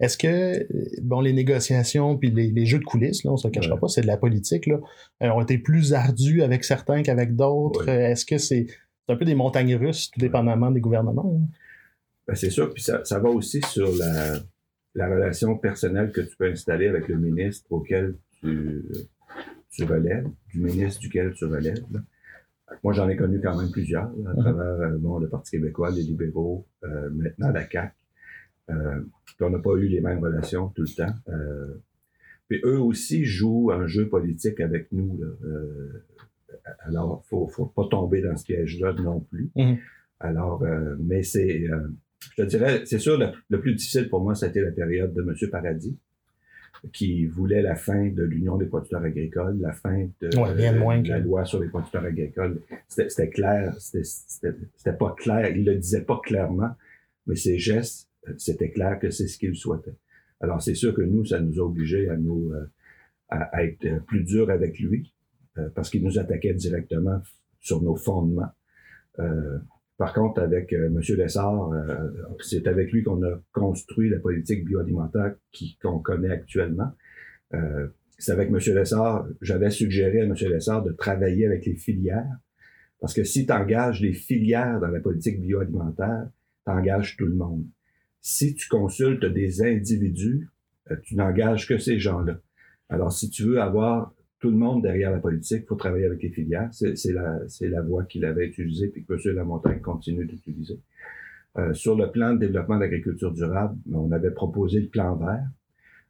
[0.00, 0.66] Est-ce que,
[1.02, 4.00] bon, les négociations puis les, jeux de coulisses, là, on se le cachera pas, c'est
[4.00, 4.80] de la politique, là,
[5.22, 7.86] euh, ont été plus ardus avec certains qu'avec d'autres?
[7.88, 8.66] Est-ce que c'est
[9.08, 11.38] un peu des montagnes russes, tout dépendamment des gouvernements?
[11.38, 11.46] Hein?
[12.26, 13.90] Ben, c'est sûr, puis ça, va aussi sur
[14.94, 18.82] la, relation personnelle que tu peux installer avec le ministre auquel tu,
[19.70, 21.84] tu relèves, du ministre duquel tu relèves.
[22.84, 24.40] Moi, j'en ai connu quand même plusieurs, à mm-hmm.
[24.40, 27.92] travers euh, bon, le Parti québécois, les libéraux, euh, maintenant la CAQ.
[28.70, 29.00] Euh,
[29.40, 31.14] on n'a pas eu les mêmes relations tout le temps.
[31.28, 31.74] Euh,
[32.48, 35.18] puis eux aussi jouent un jeu politique avec nous.
[35.18, 35.28] Là.
[35.44, 36.04] Euh,
[36.80, 39.50] alors, faut, faut pas tomber dans ce piège-là non plus.
[39.56, 39.78] Mhm.
[40.18, 41.64] Alors, euh, mais c'est,
[42.20, 45.34] je te dirais, c'est sûr, le, plus difficile pour moi, c'était la période de M.
[45.50, 45.96] Paradis,
[46.92, 51.60] qui voulait la fin de l'Union des producteurs agricoles, la fin de, la loi sur
[51.60, 52.60] les producteurs agricoles.
[52.88, 56.70] C'était clair, c'était pas clair, il le disait pas clairement,
[57.26, 59.96] mais ses gestes c'était clair que c'est ce qu'il souhaitait.
[60.40, 62.64] Alors, c'est sûr que nous, ça nous a obligés à nous euh,
[63.28, 65.14] à, être plus durs avec lui,
[65.58, 67.20] euh, parce qu'il nous attaquait directement
[67.60, 68.50] sur nos fondements.
[69.18, 69.58] Euh,
[69.98, 70.98] par contre, avec M.
[70.98, 71.72] Lessard,
[72.40, 75.34] c'est avec lui qu'on a construit la politique bioalimentaire
[75.82, 76.90] qu'on connaît actuellement.
[78.16, 78.56] c'est avec M.
[78.74, 80.32] Lessard, j'avais suggéré à M.
[80.32, 82.34] Lessard de travailler avec les filières,
[82.98, 86.30] parce que si tu engages les filières dans la politique bioalimentaire,
[86.64, 87.66] tu engages tout le monde
[88.20, 90.48] si tu consultes des individus,
[90.90, 92.38] euh, tu n'engages que ces gens-là.
[92.88, 96.22] Alors, si tu veux avoir tout le monde derrière la politique, il faut travailler avec
[96.22, 96.70] les filières.
[96.72, 99.36] C'est la, la voie qu'il avait utilisée puis que M.
[99.36, 100.80] Lamontagne continue d'utiliser.
[101.58, 105.46] Euh, sur le plan de développement de l'agriculture durable, on avait proposé le plan vert.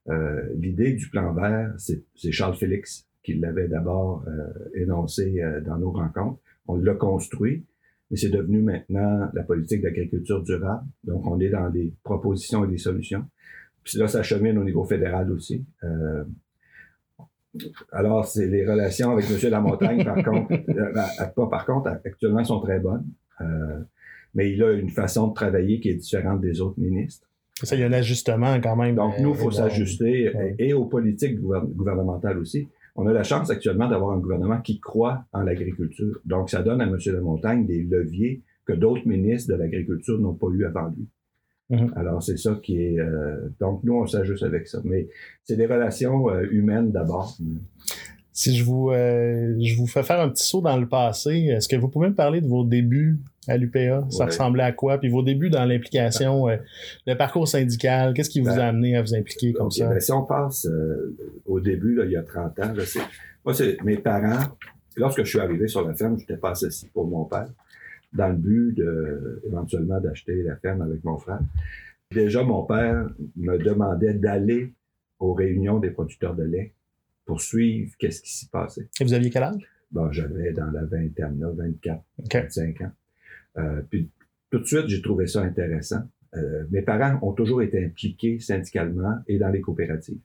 [0.09, 5.79] Euh, L'idée du plan vert, c'est Charles Félix qui l'avait d'abord euh, énoncé euh, dans
[5.79, 6.41] nos rencontres.
[6.67, 7.65] On l'a construit
[8.11, 10.85] mais c'est devenu maintenant la politique d'agriculture durable.
[11.05, 13.25] Donc, on est dans les propositions et les solutions.
[13.85, 15.65] Puis là, ça chemine au niveau fédéral aussi.
[15.85, 16.25] Euh,
[17.93, 19.51] alors, c'est les relations avec M.
[19.51, 23.07] Lamontagne, par contre, euh, ben, pas par contre, actuellement, sont très bonnes.
[23.41, 23.81] Euh,
[24.35, 27.27] mais il a une façon de travailler qui est différente des autres ministres.
[27.63, 28.97] Ça, il y a un ajustement quand même.
[28.97, 33.89] Donc, nous, il faut s'ajuster, et aux politiques gouvernementales aussi on a la chance actuellement
[33.89, 36.21] d'avoir un gouvernement qui croit en l'agriculture.
[36.25, 36.97] Donc, ça donne à M.
[36.97, 41.09] de Montagne des leviers que d'autres ministres de l'agriculture n'ont pas eu avant lui.
[41.71, 41.93] Mhm.
[41.97, 42.99] Alors, c'est ça qui est...
[42.99, 44.81] Euh, donc, nous, on s'ajuste avec ça.
[44.85, 45.09] Mais
[45.45, 47.37] c'est des relations euh, humaines d'abord.
[48.33, 51.69] Si je vous, euh, je vous fais faire un petit saut dans le passé, est-ce
[51.69, 54.07] que vous pouvez me parler de vos débuts à l'UPA?
[54.11, 54.25] Ça Ouais.
[54.27, 54.99] ressemblait à quoi?
[54.99, 56.57] Puis vos débuts dans l'implication, euh,
[57.07, 59.89] le parcours syndical, qu'est-ce qui vous Ben, a amené à vous impliquer comme ça?
[59.89, 61.17] ben, si on passe euh,
[61.47, 63.01] au début, là, il y a 30 ans, je sais.
[63.45, 64.57] Moi, c'est mes parents.
[64.97, 67.49] Lorsque je suis arrivé sur la ferme, je n'étais pas associé pour mon père,
[68.13, 71.41] dans le but de, éventuellement d'acheter la ferme avec mon frère.
[72.13, 74.73] Déjà, mon père me demandait d'aller
[75.19, 76.73] aux réunions des producteurs de lait
[77.31, 78.89] pour suivre qu'est-ce qui s'y passait.
[79.01, 79.63] Et vous aviez quel âge?
[79.93, 82.35] Bon, j'avais dans la vingtaine, là, 24, OK.
[82.35, 82.91] 25 ans.
[83.59, 84.11] Euh, puis
[84.51, 86.03] tout de suite, j'ai trouvé ça intéressant.
[86.35, 90.19] Euh, mes parents ont toujours été impliqués syndicalement et dans les coopératives.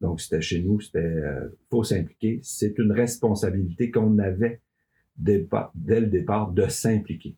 [0.00, 2.40] Donc, c'était chez nous, c'était euh, faut s'impliquer.
[2.42, 4.62] C'est une responsabilité qu'on avait
[5.18, 7.36] dès le départ de s'impliquer.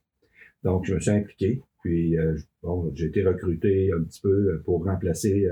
[0.63, 1.61] Donc, je me suis impliqué.
[1.83, 5.49] Puis, euh, bon, j'ai été recruté un petit peu pour remplacer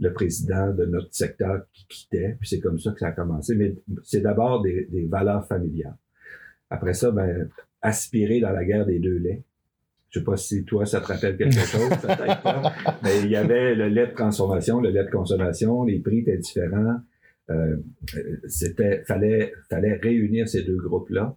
[0.00, 2.36] le président de notre secteur qui quittait.
[2.40, 3.54] Puis c'est comme ça que ça a commencé.
[3.54, 5.96] Mais c'est d'abord des, des valeurs familiales.
[6.70, 7.48] Après ça, ben,
[7.82, 9.42] aspirer dans la guerre des deux laits.
[10.10, 12.72] Je sais pas si toi, ça te rappelle quelque chose, peut-être pas.
[13.02, 16.38] Mais il y avait le lait de transformation, le lait de consommation, les prix étaient
[16.38, 17.00] différents.
[17.50, 17.76] Euh,
[18.46, 21.36] c'était, fallait, fallait réunir ces deux groupes-là.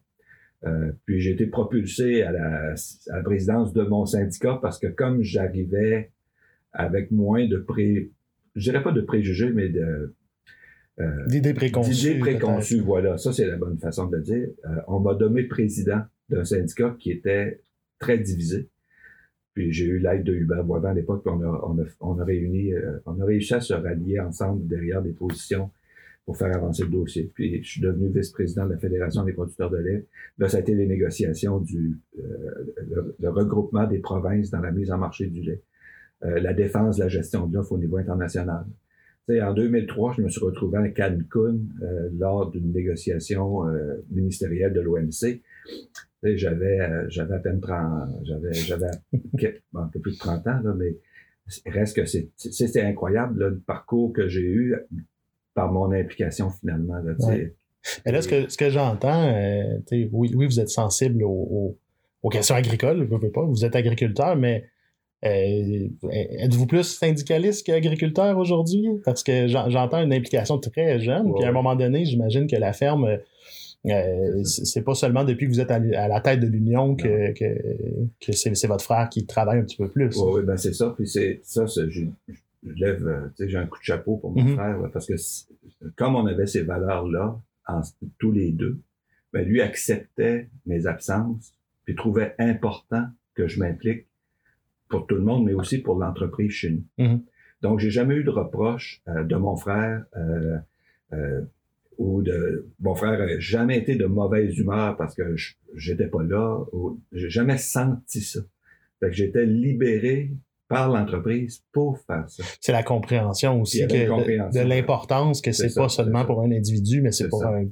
[0.66, 2.74] Euh, puis j'ai été propulsé à la,
[3.10, 6.12] à la présidence de mon syndicat parce que comme j'arrivais
[6.72, 8.12] avec moins de pré,
[8.58, 10.14] je dirais pas de préjugés, mais de
[11.00, 11.92] euh, D'idées préconçues.
[11.92, 12.80] d'idées préconçues.
[12.80, 14.48] Voilà, ça c'est la bonne façon de le dire.
[14.66, 17.62] Euh, on m'a nommé président d'un syndicat qui était
[18.00, 18.70] très divisé.
[19.54, 22.20] Puis j'ai eu l'aide de Hubert Boivin à l'époque, puis on a, on a, on
[22.20, 25.70] a réuni, euh, on a réussi à se rallier ensemble derrière des positions
[26.26, 27.32] pour faire avancer le dossier.
[27.34, 30.06] Puis je suis devenu vice-président de la Fédération des producteurs de lait.
[30.40, 34.92] Là, ça a été les négociations du le, le regroupement des provinces dans la mise
[34.92, 35.62] en marché du lait,
[36.24, 38.66] euh, la défense de la gestion de l'offre au niveau international.
[39.30, 44.80] En 2003, je me suis retrouvé à Cancun euh, lors d'une négociation euh, ministérielle de
[44.80, 45.42] l'OMC.
[46.24, 48.88] J'avais à peine 30, j'avais
[49.76, 50.96] un peu plus de 30 ans, là, mais
[51.66, 54.76] reste que c'est c'était incroyable le parcours que j'ai eu
[55.54, 56.98] par mon implication finalement.
[57.00, 57.14] Là.
[58.06, 59.34] Mais là, ce que, j'entends,
[59.92, 61.78] oui, vous êtes sensible aux,
[62.32, 64.66] questions agricoles, je pas, vous êtes agriculteur, mais
[65.26, 68.86] euh, êtes-vous plus syndicaliste qu'agriculteur aujourd'hui?
[69.04, 72.56] Parce que j'en- j'entends une implication très jeune, puis à un moment donné, j'imagine que
[72.56, 73.18] la ferme, euh,
[73.88, 77.46] euh, c'est pas seulement depuis que vous êtes à, la tête de l'Union que, que,
[78.20, 80.16] que c'est votre frère qui travaille un petit peu plus.
[80.18, 80.94] Oui, ben c'est ça.
[80.96, 82.04] Puis c'est ça, je, je
[82.64, 84.56] lève, euh, j'ai un coup de chapeau pour mon Mhm.
[84.56, 85.14] frère, parce que
[85.96, 87.40] comme on avait ces valeurs-là,
[88.20, 88.80] tous les deux,
[89.34, 91.54] ben lui acceptait mes absences,
[91.86, 94.06] puis trouvait important que je m'implique
[94.90, 96.84] pour tout le monde, mais aussi pour l'entreprise chez nous.
[96.98, 97.22] Mhm.
[97.62, 100.58] Donc, j'ai jamais eu de reproche euh, de mon frère euh,
[101.14, 101.42] euh,
[101.98, 106.22] ou de mon frère n'a jamais été de mauvaise humeur parce que je- j'étais pas
[106.24, 106.60] là.
[106.72, 108.40] ou- J'ai jamais senti ça.
[109.00, 110.32] Fait que j'étais libéré
[110.68, 112.44] par l'entreprise pour faire ça.
[112.60, 114.64] C'est la compréhension aussi que compréhension.
[114.64, 117.66] de, l'importance que C'est pas ça, seulement pour un individu, mais c'est pour un,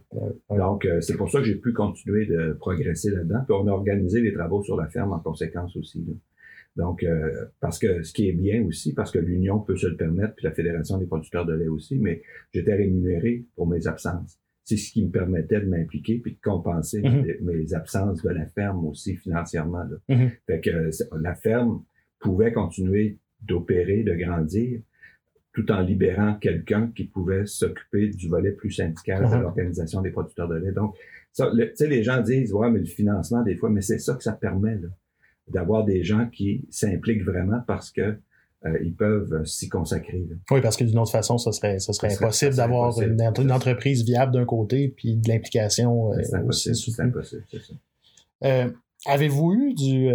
[0.49, 3.41] un- Donc, euh, c'est pour ça que j'ai pu continuer de progresser là-dedans.
[3.45, 5.99] Puis on a organisé les travaux sur la ferme en conséquence aussi.
[6.07, 6.13] là.
[6.75, 9.95] Donc, euh, parce que ce qui est bien aussi, parce que l'Union peut se le
[9.95, 12.21] permettre, puis la Fédération des producteurs de lait aussi, mais
[12.53, 14.39] j'étais rémunéré pour mes absences.
[14.65, 17.21] C'est ce qui me permettait de m'impliquer puis de compenser Mhm.
[17.41, 19.83] mes, mes absences de la ferme aussi financièrement.
[19.83, 19.97] là.
[20.09, 20.31] Mhm.
[20.47, 20.89] Fait que euh,
[21.21, 21.83] la ferme
[22.19, 24.81] pouvait continuer d'opérer, de grandir,
[25.53, 29.41] tout en libérant quelqu'un qui pouvait s'occuper du volet plus syndical de Mhm.
[29.43, 30.71] l'organisation des producteurs de lait.
[30.73, 30.95] Donc,
[31.35, 31.43] tu
[31.75, 34.33] sais, les gens disent, ouais, mais le financement, des fois, mais c'est ça que ça
[34.33, 34.87] permet, là,
[35.47, 38.17] d'avoir des gens qui s'impliquent vraiment parce que
[38.65, 40.25] euh, ils peuvent euh, s'y consacrer.
[40.29, 40.35] là.
[40.49, 43.21] Oui, parce que d'une autre façon, ce serait, ce serait Ça serait- impossible d'avoir une,
[43.21, 47.61] ent- une entreprise viable d'un côté puis de l'implication euh, C'est impossible, c'est impossible, c'est
[47.61, 47.73] ça.
[48.43, 48.69] Euh,
[49.05, 50.09] avez-vous eu du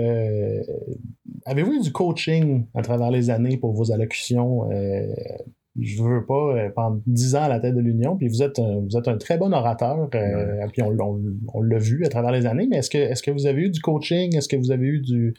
[1.46, 4.68] avez-vous eu du coaching à travers les années pour vos allocutions?
[5.78, 8.58] Je veux pas euh, pendant 10 ans à la tête de l'Union, puis vous êtes
[8.58, 11.22] un, vous êtes un très bon orateur, euh, puis on, on-
[11.54, 13.70] on l'a vu à travers les années, mais est-ce que est-ce que vous avez eu
[13.70, 14.36] du coaching?
[14.36, 15.34] Est-ce que vous avez eu du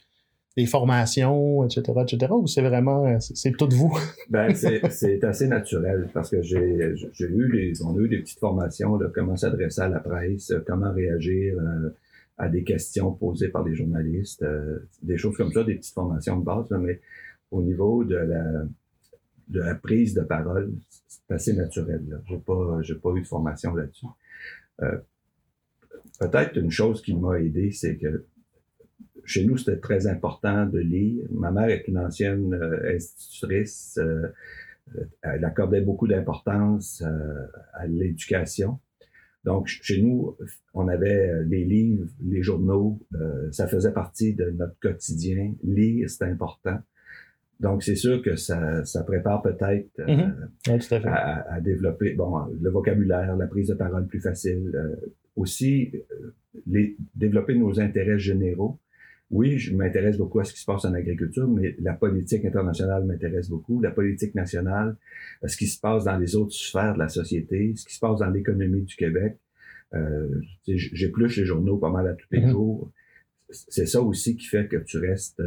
[0.57, 3.97] des formations, etc., etc., ou c'est vraiment euh, c'est tout vous?
[4.29, 8.95] Ben, c'est assez naturel parce que j'ai eu des, on a eu des petites formations
[8.97, 11.89] de comment s'adresser à la presse, euh, comment réagir euh,
[12.37, 14.43] à des questions posées par des journalistes,
[15.03, 16.99] des choses comme ça, des petites formations de base, là, mais
[17.51, 18.63] au niveau de la
[19.51, 20.71] de la prise de parole,
[21.07, 22.03] c'est assez naturel.
[22.07, 22.17] Là.
[22.27, 24.07] J'ai pas pas eu de formation là-dessus.
[24.81, 24.97] Euh,
[26.19, 28.25] Peut-être une chose qui m'a aidé, c'est que
[29.23, 31.25] chez nous, c'était très important de lire.
[31.31, 33.99] Ma mère est une ancienne euh, institutrice.
[33.99, 34.27] euh,
[35.21, 37.01] elle accordait beaucoup d'importance
[37.73, 38.79] à l'éducation.
[39.45, 40.35] Donc, chez nous,
[40.73, 42.99] on avait les livres, les journaux,
[43.51, 45.53] ça faisait partie de notre quotidien.
[45.63, 46.79] Lire, c'est important.
[47.61, 51.07] Donc, c'est sûr que ça, ça prépare peut-être mm-hmm.
[51.07, 54.71] à, à, développer bon, le vocabulaire, la prise de parole plus facile.
[55.35, 55.91] aussi,
[56.67, 58.79] les, développer nos intérêts généraux
[59.31, 63.05] oui, je m'intéresse beaucoup à ce qui se passe en agriculture, mais la politique internationale
[63.05, 64.97] m'intéresse beaucoup, la politique nationale,
[65.45, 68.19] ce qui se passe dans les autres sphères de la société, ce qui se passe
[68.19, 69.37] dans l'économie du Québec.
[69.93, 70.27] Euh,
[70.67, 72.49] J'épluche les journaux pas mal à tous les mm-hmm.
[72.49, 72.91] jours.
[73.49, 75.41] C'est ça aussi qui fait que tu restes...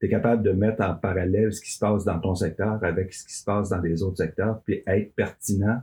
[0.00, 3.12] Tu es capable de mettre en parallèle ce qui se passe dans ton secteur avec
[3.12, 5.80] ce qui se passe dans les autres secteurs, puis être pertinent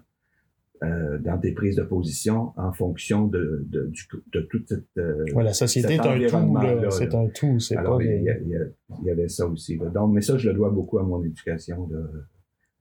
[0.84, 3.92] euh, dans tes prises de position en fonction de, de,
[4.34, 4.86] de toute cette.
[4.98, 7.60] Euh, la société est un tout, c'est un tout.
[7.60, 8.60] C'est pas il,
[9.04, 9.78] y, avait ça aussi.
[9.78, 11.88] Donc, mais ça, je le dois beaucoup à mon éducation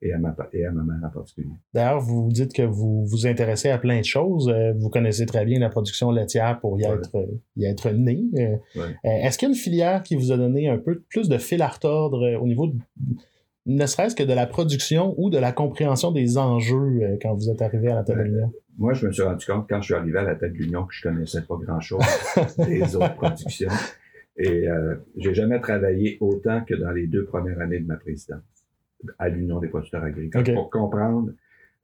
[0.05, 1.49] et, à ma, et à ma mère en particulier.
[1.73, 4.49] D'ailleurs, vous dites que vous vous intéressez à plein de choses.
[4.49, 8.23] Euh, vous connaissez très bien la production laitière pour y, être, y être né.
[9.03, 11.61] Est-ce qu'il y a une filière qui vous a donné un peu plus de fil
[11.61, 12.75] à retordre au niveau de
[13.65, 17.49] ne serait-ce que de la production ou de la compréhension des enjeux euh, quand vous
[17.49, 18.53] êtes arrivé à la tête de l'Union?
[18.77, 20.85] Moi, je me suis rendu compte quand je suis arrivé à la tête de l'Union
[20.85, 22.03] que je connaissais pas grand-chose
[22.67, 23.71] des autres productions.
[24.37, 28.43] Et euh, j'ai jamais travaillé autant que dans les deux premières années de ma présidence
[29.19, 31.31] à l'Union des producteurs agricoles pour comprendre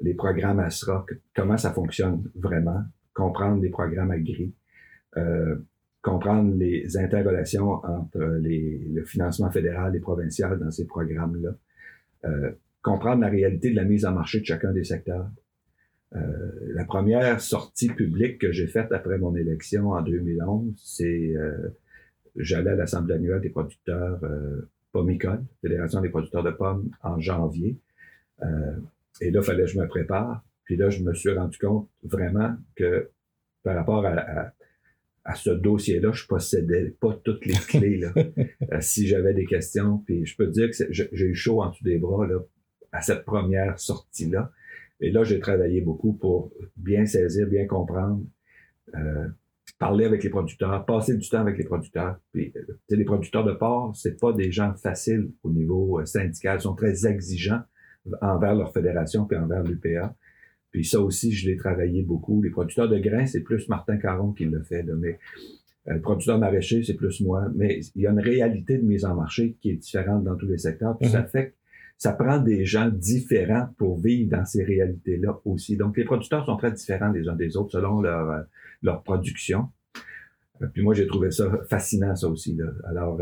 [0.01, 1.05] les programmes ASRA,
[1.35, 4.53] comment ça fonctionne vraiment, comprendre les programmes agri,
[5.17, 5.55] euh,
[6.01, 11.51] comprendre les interrelations entre les, le financement fédéral et provincial dans ces programmes-là,
[12.25, 15.29] euh, comprendre la réalité de la mise en marché de chacun des secteurs.
[16.15, 21.35] Euh, la première sortie publique que j'ai faite après mon élection en 2011, c'est
[22.35, 24.19] j'allais à l'Assemblée annuelle des producteurs
[24.91, 27.77] pommicoles, Fédération des producteurs de pommes, en janvier.
[28.43, 28.75] Euh,
[29.21, 30.43] et là, il fallait que je me prépare.
[30.65, 33.09] Puis là, je me suis rendu compte vraiment que
[33.63, 34.53] par rapport à, à,
[35.23, 37.97] à ce dossier-là, je possédais pas toutes les clés.
[37.97, 38.13] Là.
[38.17, 41.69] Euh, si j'avais des questions, puis je peux te dire que j'ai eu chaud en
[41.69, 42.39] dessous des bras là,
[42.91, 44.51] à cette première sortie-là.
[44.99, 48.23] Et là, j'ai travaillé beaucoup pour bien saisir, bien comprendre,
[48.95, 49.27] euh,
[49.81, 52.15] parler avec les producteurs, passer du temps avec les producteurs.
[52.31, 56.59] Puis, euh, les producteurs de porc, c'est pas des gens faciles au niveau euh, syndical.
[56.59, 57.61] Ils sont très exigeants
[58.21, 60.15] envers leur fédération puis envers l'UPA.
[60.69, 62.43] Puis ça aussi, je l'ai travaillé beaucoup.
[62.43, 64.83] Les producteurs de grains, c'est plus Martin Caron qui le fait.
[64.83, 65.17] Là, mais
[65.87, 67.49] euh, le producteur maraîcher, c'est plus moi.
[67.55, 70.47] Mais il y a une réalité de mise en marché qui est différente dans tous
[70.47, 70.95] les secteurs.
[70.99, 71.27] Puis ça mhm.
[71.27, 71.53] fait que
[72.01, 75.77] ça prend des gens différents pour vivre dans ces réalités-là aussi.
[75.77, 78.41] Donc, les producteurs sont très différents les uns des autres selon leur, euh,
[78.81, 79.69] leur production.
[80.63, 82.55] Euh, puis moi, j'ai trouvé ça fascinant, ça aussi.
[82.55, 82.71] Là.
[82.85, 83.21] Alors,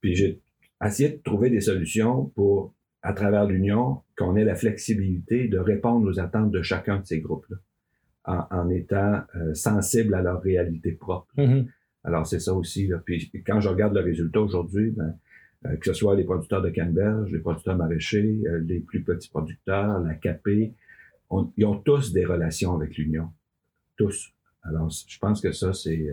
[0.00, 0.40] puis j'ai
[0.84, 6.08] essayé de trouver des solutions pour à travers l'Union, qu'on ait la flexibilité de répondre
[6.08, 7.56] aux attentes de chacun de ces groupes-là,
[8.24, 11.32] en, en, étant euh, sensible à leur réalité propre.
[11.36, 11.66] Mm-hmm.
[12.02, 12.88] Alors, c'est ça aussi.
[12.88, 13.00] Là.
[13.04, 15.16] Puis quand je regarde le résultat aujourd'hui, ben,
[15.66, 19.30] euh, que ce soit les producteurs de canneberge, les producteurs maraîchers, euh, les plus petits
[19.30, 23.28] producteurs, la CAP, ils ont tous des relations avec l'Union.
[23.96, 24.32] Tous.
[24.62, 26.06] Alors, je pense que ça, c'est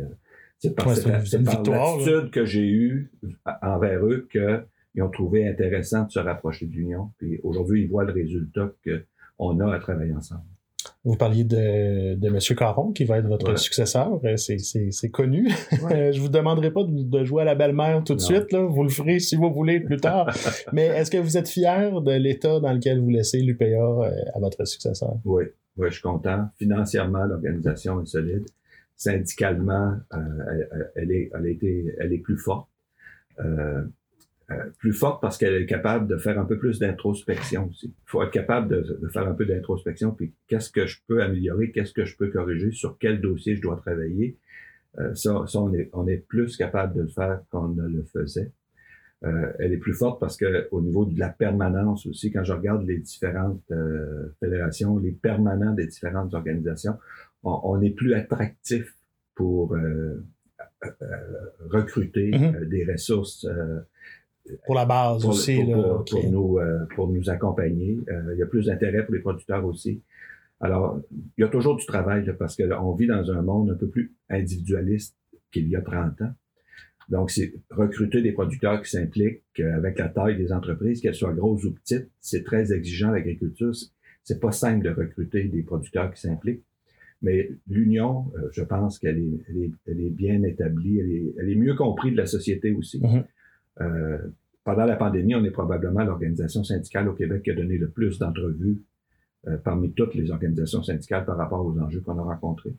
[0.57, 3.11] c'est par, ouais, par l'attitude que j'ai eue
[3.61, 4.63] envers eux que
[4.95, 7.11] ils ont trouvé intéressant de se rapprocher de l'Union.
[7.17, 8.73] Puis aujourd'hui, ils voient le résultat
[9.37, 10.43] qu'on a à travailler ensemble.
[11.09, 12.37] Vous parliez de, de M.
[12.55, 14.19] Caron, qui va être votre successeur.
[14.23, 15.49] Euh, c'est connu.
[15.71, 18.51] je vous demanderai pas de, jouer à la belle-mère tout de suite.
[18.51, 18.61] Là.
[18.61, 20.31] Vous le ferez si vous voulez plus tard.
[20.71, 24.39] Mais est-ce que vous êtes fier de l'état dans lequel vous laissez l'UPA euh, à
[24.39, 25.15] votre successeur?
[25.25, 25.45] Oui,
[25.77, 26.47] oui, je suis content.
[26.59, 28.45] Financièrement, l'organisation est solide.
[28.95, 30.19] Syndicalement, euh,
[30.95, 32.69] elle, est, elle, a été, elle est plus forte.
[33.39, 33.83] Euh, euh,
[34.79, 37.87] plus forte parce qu'elle est capable de faire un peu plus d'introspection aussi.
[37.87, 41.21] Il faut être capable de, de faire un peu d'introspection, puis qu'est-ce que je peux
[41.21, 44.37] améliorer, qu'est-ce que je peux corriger, sur quel dossier je dois travailler.
[44.97, 48.03] Euh, ça, ça on, est, on est plus capable de le faire qu'on ne le
[48.03, 48.51] faisait.
[49.25, 52.53] Euh, elle est plus forte parce que au niveau de la permanence aussi, quand je
[52.53, 56.97] regarde les différentes euh, fédérations, les permanents des différentes organisations,
[57.43, 58.95] on, on est plus attractif
[59.35, 60.25] pour euh,
[61.69, 62.69] recruter mm-hmm.
[62.69, 63.45] des ressources
[64.65, 65.63] pour la base aussi.
[65.63, 67.99] Pour, pour, nous, euh, pour nous accompagner.
[68.09, 70.01] Euh, il y a plus d'intérêt pour les producteurs aussi.
[70.59, 70.99] Alors,
[71.37, 74.13] il y a toujours du travail parce qu'on vit dans un monde un peu plus
[74.29, 75.15] individualiste
[75.51, 76.33] qu'il y a 30 ans.
[77.07, 81.33] Donc, c'est recruter des producteurs qui s'impliquent euh, avec la taille des entreprises, qu'elles soient
[81.33, 82.09] grosses ou petites.
[82.19, 83.73] C'est très exigeant l'agriculture.
[84.23, 86.63] C'est pas simple de recruter des producteurs qui s'impliquent.
[87.21, 91.49] Mais l'union, je pense qu'elle est, elle est, elle est, bien établie, elle est, elle
[91.49, 93.01] est mieux comprise de la société aussi.
[93.01, 94.31] Mm-hmm.
[94.69, 98.19] Pendant la pandémie, on est probablement l'organisation syndicale au Québec qui a donné le plus
[98.19, 98.83] d'entrevues
[99.47, 102.75] euh, parmi toutes les organisations syndicales par rapport aux enjeux qu'on a rencontrés.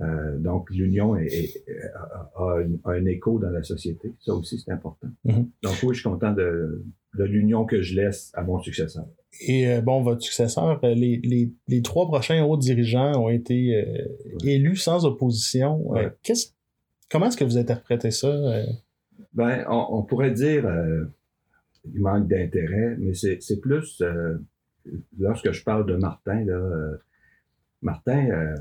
[0.00, 1.62] Euh, donc, l'union est,
[1.94, 2.56] a,
[2.86, 4.14] un écho dans la société.
[4.20, 5.08] Ça aussi, c'est important.
[5.24, 5.50] Mhm.
[5.62, 6.86] Donc, oui, je suis content de,
[7.18, 9.04] de l'union que je laisse à mon successeur.
[9.42, 13.84] Et euh, bon, votre successeur, les, les, les, trois prochains hauts dirigeants ont été
[14.42, 15.86] élus sans opposition.
[15.86, 16.10] Ouais.
[17.10, 18.64] comment est-ce que vous interprétez ça?
[19.32, 20.68] Ben, on, pourrait dire
[21.84, 24.02] il manque d'intérêt, mais c'est, plus
[25.18, 26.96] lorsque je parle de Martin, là,
[27.80, 28.54] Martin,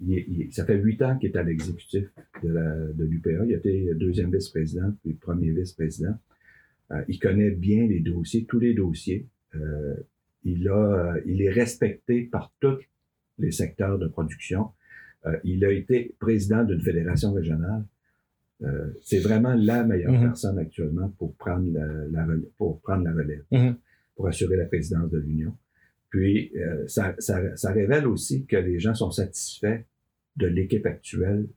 [0.00, 2.08] il, il, ça fait huit ans qu'il est à l'exécutif
[2.42, 3.44] de, la, de l'UPA.
[3.44, 6.16] Il a été deuxième vice-président, puis premier vice-président.
[7.06, 9.28] il connaît bien les dossiers, tous les dossiers.
[9.56, 9.94] Euh,
[10.44, 12.78] il, a, il est respecté par tous
[13.38, 14.70] les secteurs de production.
[15.26, 17.84] Euh, il a été président d'une fédération régionale.
[18.62, 20.20] Euh, c'est vraiment la meilleure Mhm.
[20.22, 22.26] personne actuellement pour prendre la,
[22.56, 23.76] pour prendre la relève, Mhm.
[24.14, 25.52] pour assurer la présidence de l'Union.
[26.10, 29.80] Puis euh, ça, ça, ça révèle aussi que les gens sont satisfaits
[30.36, 31.48] de l'équipe actuelle.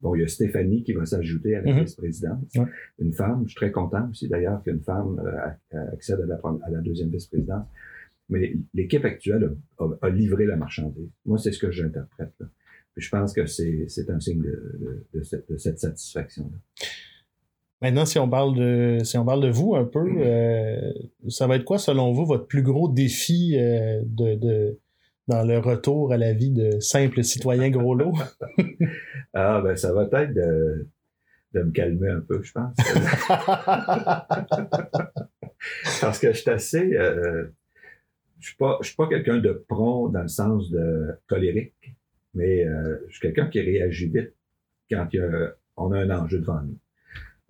[0.00, 1.80] Bon, il y a Stéphanie qui va s'ajouter à la Mhm.
[1.82, 2.52] vice-présidence.
[2.98, 3.44] Une femme.
[3.44, 6.80] Je suis très content aussi d'ailleurs qu'une femme euh, accède à la, prom- à la
[6.80, 7.66] deuxième vice-présidence.
[8.28, 11.08] Mais l'équipe actuelle a, a- a livré la marchandise.
[11.24, 12.34] Moi, c'est ce que j'interprète.
[12.94, 16.86] Puis je pense que c'est un signe de, de, de cette, satisfaction-là.
[17.82, 20.92] Maintenant, si on parle de si on parle de vous un peu, euh,
[21.28, 24.78] ça va être quoi selon vous votre plus gros défi euh, de, de
[25.26, 28.12] dans le retour à la vie de simple citoyen gros lot?
[29.36, 30.86] Ah, ben ça va être de,
[31.54, 32.76] de me calmer un peu, je pense.
[36.00, 36.94] Parce que je suis assez...
[36.94, 37.46] Euh,
[38.38, 41.96] je suis pas, je suis pas quelqu'un de prompt dans le sens de colérique,
[42.34, 44.32] mais euh, je suis quelqu'un qui réagit vite
[44.90, 46.78] quand il y a, on a un enjeu devant nous.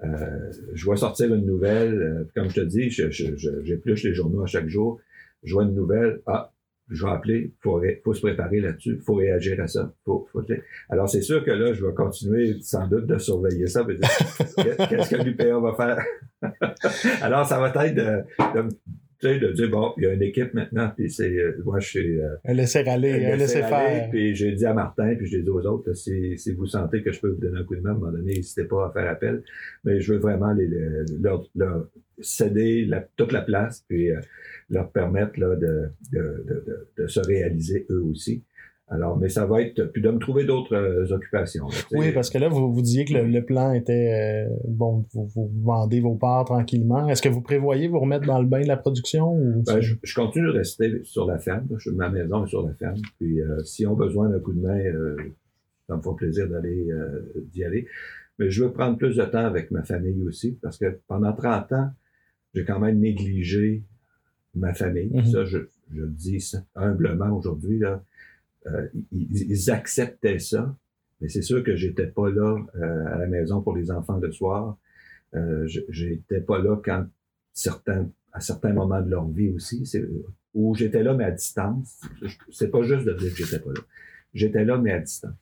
[0.02, 4.46] Euh, je vois sortir une nouvelle, euh, comme je te dis, j'épluche les journaux à
[4.46, 5.00] chaque jour.
[5.42, 6.52] Je vois une nouvelle, ah,
[6.90, 9.94] je vais appeler, faut, ré- faut se préparer là-dessus, faut réagir à ça.
[10.04, 10.42] Faut, faut,
[10.90, 13.84] alors c'est sûr que là, je vais continuer sans doute de surveiller ça,
[14.56, 16.04] qu'est-ce que l'UPA va faire?
[17.22, 18.68] alors ça va être de, de,
[19.20, 21.80] tu sais, de dire bon, il y a une équipe maintenant, puis c'est, euh, moi
[21.80, 24.10] je suis euh, Un laisser aller, un laisser aller, faire.
[24.10, 27.12] Puis j'ai dit à Martin, puis j'ai dit aux autres, si, si vous sentez que
[27.12, 28.92] je peux vous donner un coup de main, à un moment donné, n'hésitez pas à
[28.92, 29.42] faire appel.
[29.84, 31.88] Mais je veux vraiment les, les- leur, leur
[32.20, 34.20] céder la- toute la place, puis euh,
[34.70, 38.42] leur permettre là, de, de, de, de se réaliser eux aussi.
[38.88, 41.66] Alors, mais ça va être, puis de me trouver d'autres euh, occupations.
[41.68, 41.74] là.
[41.92, 45.26] Oui, parce que là, vous, vous disiez que le, le plan était euh, bon, vous,
[45.26, 47.08] vous vendez vos parts tranquillement.
[47.08, 49.94] Est-ce que vous prévoyez vous remettre dans le bain de la production ou Ben, je,
[50.02, 51.66] je continue de rester sur la ferme.
[51.78, 53.00] Je, ma maison est sur la ferme.
[53.18, 54.82] Puis euh, s'ils ont besoin d'un coup de main,
[55.88, 56.86] ça me fera plaisir d'aller
[57.52, 57.86] d'y aller.
[58.38, 61.72] Mais je veux prendre plus de temps avec ma famille aussi, parce que pendant 30
[61.72, 61.90] ans,
[62.54, 63.82] j'ai quand même négligé
[64.54, 65.10] ma famille.
[65.12, 65.26] Mhm.
[65.26, 65.58] Ça, je,
[65.92, 67.78] je le dis ça humblement aujourd'hui.
[67.78, 68.02] Là,
[68.66, 70.74] euh, ils, acceptaient ça,
[71.20, 74.32] mais c'est sûr que j'étais pas là euh, à la maison pour les enfants le
[74.32, 74.78] soir.
[75.34, 77.06] Euh, j'étais pas là quand
[77.52, 79.88] certains à certains moments de leur vie aussi,
[80.54, 82.00] où j'étais là mais à distance.
[82.50, 83.80] C'est pas juste de dire que j'étais pas là.
[84.32, 85.34] J'étais là mais à distance.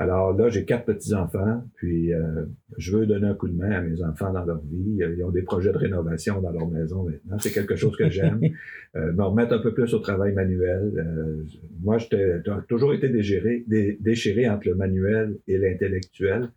[0.00, 2.44] Alors là, j'ai quatre petits-enfants, puis euh,
[2.76, 5.02] je veux donner un coup de main à mes enfants dans leur vie.
[5.02, 7.36] Euh, Ils ont des projets de rénovation dans leur maison maintenant.
[7.40, 8.40] C'est quelque chose que j'aime.
[8.96, 10.92] euh, me remettre un peu plus au travail manuel.
[10.96, 11.42] Euh,
[11.82, 16.48] moi, j'étais j'ai toujours été déchiré, dé- déchiré entre le manuel et l'intellectuel.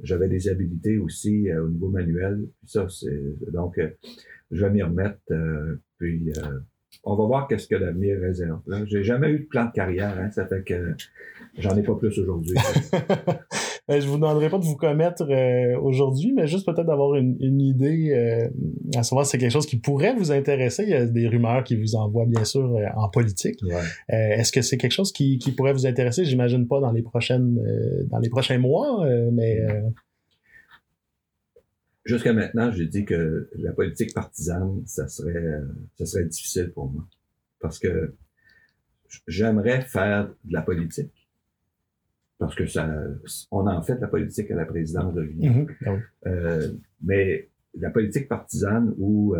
[0.00, 2.44] J'avais des habilités aussi euh, au niveau manuel.
[2.60, 3.88] Puis ça, c'est donc euh,
[4.52, 5.18] je vais m'y remettre.
[5.32, 6.58] euh, puis euh,
[7.04, 8.60] on va voir qu'est-ce que l'avenir réserve.
[8.86, 10.16] J'ai jamais eu de plan de carrière.
[10.18, 10.94] Hein, ça fait que
[11.58, 12.56] j'en ai pas plus aujourd'hui.
[13.88, 17.60] Je vous demanderai pas de vous commettre euh, aujourd'hui, mais juste peut-être d'avoir une, une
[17.60, 18.48] idée, euh,
[18.98, 20.82] à savoir si c'est quelque chose qui pourrait vous intéresser.
[20.82, 23.60] Il y a des rumeurs qui vous envoient, bien sûr, euh, en politique.
[23.62, 23.76] Ouais.
[24.08, 26.24] Est-ce que c'est quelque chose qui, qui pourrait vous intéresser?
[26.24, 27.60] J'imagine pas dans les prochaines,
[28.10, 29.60] dans les prochains mois, mais
[32.06, 35.66] Jusqu'à maintenant, j'ai dit que la politique partisane, ça serait, euh,
[35.98, 37.06] ça serait difficile pour moi.
[37.60, 38.14] Parce que
[39.26, 41.28] j'aimerais faire de la politique.
[42.38, 42.88] Parce que ça,
[43.50, 45.52] on en fait de la politique à la présidence de l'Union.
[45.52, 45.98] mhm, oui.
[46.26, 49.34] Euh, mais la politique partisane où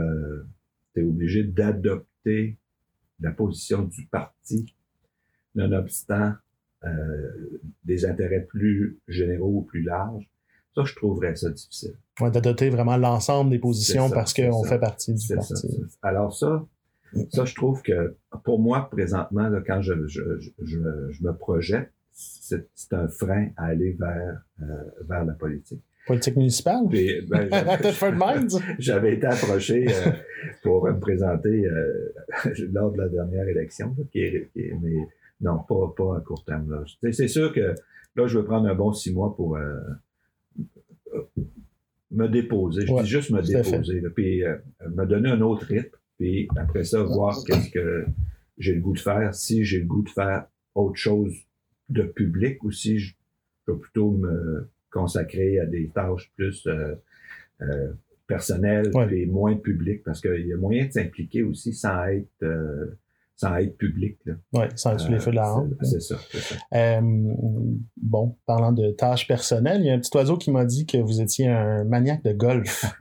[0.94, 2.58] tu es obligé d'adopter
[3.20, 4.74] la position du parti,
[5.54, 6.34] nonobstant
[6.84, 10.30] euh, des intérêts plus généraux ou plus larges,
[10.74, 11.96] ça, je trouverais ça difficile.
[12.20, 15.48] Ouais, d'adopter vraiment l'ensemble des positions ça, parce qu'on fait partie du parti.
[15.48, 15.82] ça, c'est ça.
[16.02, 16.64] Alors ça,
[17.30, 20.48] ça, je trouve que pour moi, présentement, là, quand je, je, je,
[21.10, 24.64] je- me projette, c'est un frein à aller vers, euh,
[25.08, 25.82] vers la politique.
[26.06, 26.84] Politique municipale?
[26.88, 27.48] Puis, ben,
[28.78, 30.12] j'avais- été approché euh,
[30.62, 32.12] pour me présenter euh,
[32.72, 34.94] lors de la dernière élection, là, qui est- qui est- mais
[35.42, 36.84] non, pas, pas à court terme.
[37.12, 37.74] C'est sûr que
[38.14, 39.58] là, je veux prendre un bon six mois pour
[42.16, 42.86] me déposer.
[42.86, 44.56] Je Ouais, dis juste me déposer, là, puis euh,
[44.94, 48.06] me donner un autre rythme, puis après ça, voir qu'est-ce que
[48.58, 49.34] j'ai le goût de faire.
[49.34, 51.34] Si j'ai le goût de faire autre chose
[51.88, 53.14] de public ou si je,
[53.68, 56.94] vais plutôt me consacrer à des tâches plus euh,
[57.62, 57.92] euh,
[58.26, 59.18] personnelles Ouais.
[59.18, 62.86] et moins publiques parce qu'il y a moyen de s'impliquer aussi sans être euh,
[63.36, 64.18] sans être public.
[64.54, 65.74] Oui, sans sous les feux de la Euh, rampe.
[65.82, 66.16] c'est- ça.
[66.74, 67.00] Euh,
[68.00, 70.96] bon, parlant de tâches personnelles, il y a un petit oiseau qui m'a dit que
[70.98, 72.84] vous étiez un maniaque de golf.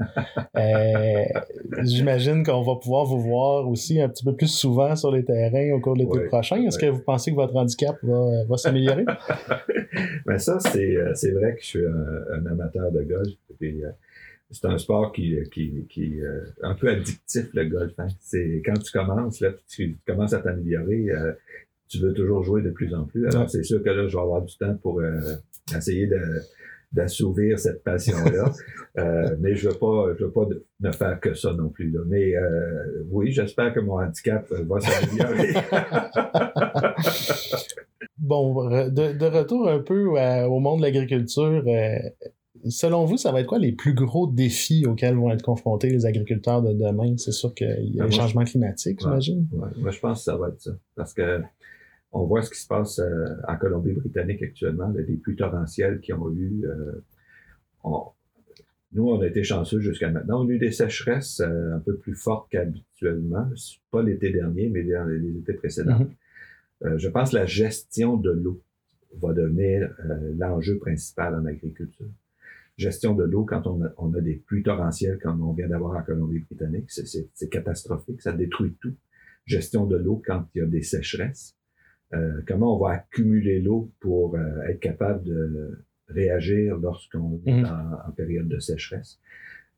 [0.58, 1.24] Euh,
[1.84, 5.74] J'imagine qu'on va pouvoir vous voir aussi un petit peu plus souvent sur les terrains
[5.76, 6.56] au cours de l'été Oui, prochain.
[6.64, 6.84] Est-ce oui.
[6.84, 9.04] que vous pensez que votre handicap va, va s'améliorer?
[10.26, 10.94] Mais ça, c'est
[11.34, 13.34] vrai que je suis un, un amateur de golf.
[13.60, 13.82] Puis,
[14.52, 17.94] c'est un sport qui, qui, qui euh, un peu addictif, le golf.
[17.98, 18.08] hein.
[18.20, 21.34] C'est quand tu commences, là, tu, commences à t'améliorer, euh,
[21.88, 23.28] tu veux toujours jouer de plus en plus.
[23.28, 23.48] Alors, Ouais.
[23.48, 25.20] c'est sûr que là, je vais avoir du temps pour euh,
[25.76, 26.20] essayer de
[26.92, 28.52] d'assouvir cette passion-là.
[28.98, 31.92] Euh, mais je veux pas, je veux pas de- ne faire que ça non plus.
[31.92, 32.00] Là.
[32.08, 35.54] Mais euh, oui, j'espère que mon handicap euh, va s'améliorer.
[38.18, 41.98] Bon, de, de retour un peu au monde de l'agriculture, euh,
[42.70, 46.06] selon vous, ça va être quoi les plus gros défis auxquels vont être confrontés les
[46.06, 47.16] agriculteurs de demain?
[47.18, 49.06] C'est sûr qu'il y a Ben, changements climatiques, Ouais.
[49.22, 49.48] j'imagine.
[49.52, 50.72] Ouais, moi, je pense que ça va être ça.
[50.96, 51.42] Parce que
[52.12, 56.14] on voit ce qui se passe euh, en Colombie-Britannique actuellement, là, des pluies torrentielles qui
[56.14, 56.64] ont eu.
[56.66, 57.04] euh,
[57.84, 58.04] on-
[58.94, 60.46] nous, on a été chanceux jusqu'à maintenant.
[60.46, 63.46] On a eu des sécheresses euh, un peu plus fortes qu'habituellement.
[63.92, 66.00] Pas l'été dernier, mais dans les, les étés précédents.
[66.00, 66.98] Mhm.
[66.98, 68.62] Je pense que la gestion de l'eau
[69.22, 69.90] va devenir
[70.38, 72.06] l'enjeu principal en agriculture.
[72.78, 75.98] Gestion de l'eau quand on a, on a des pluies torrentielles comme on vient d'avoir
[75.98, 78.94] en Colombie-Britannique, c'est- catastrophique, ça détruit tout.
[79.46, 81.56] Gestion de l'eau quand il y a des sécheresses.
[82.14, 87.66] Euh, comment on va accumuler l'eau pour euh, être capable de réagir lorsqu'on est Mhm.
[87.66, 89.20] en, en période de sécheresse?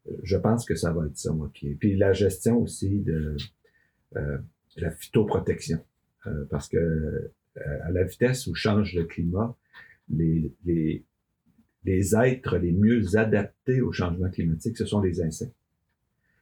[0.09, 1.51] Euh, Je pense que ça va être ça, moi.
[1.53, 1.75] Qui...
[1.75, 3.35] Puis la gestion aussi de
[4.15, 4.37] euh,
[4.77, 5.79] la phytoprotection.
[6.25, 7.31] Euh, parce que
[7.83, 9.55] à la vitesse où change le climat,
[10.09, 11.03] les, les,
[11.87, 15.55] les êtres les mieux adaptés au changement climatique, ce sont les insectes.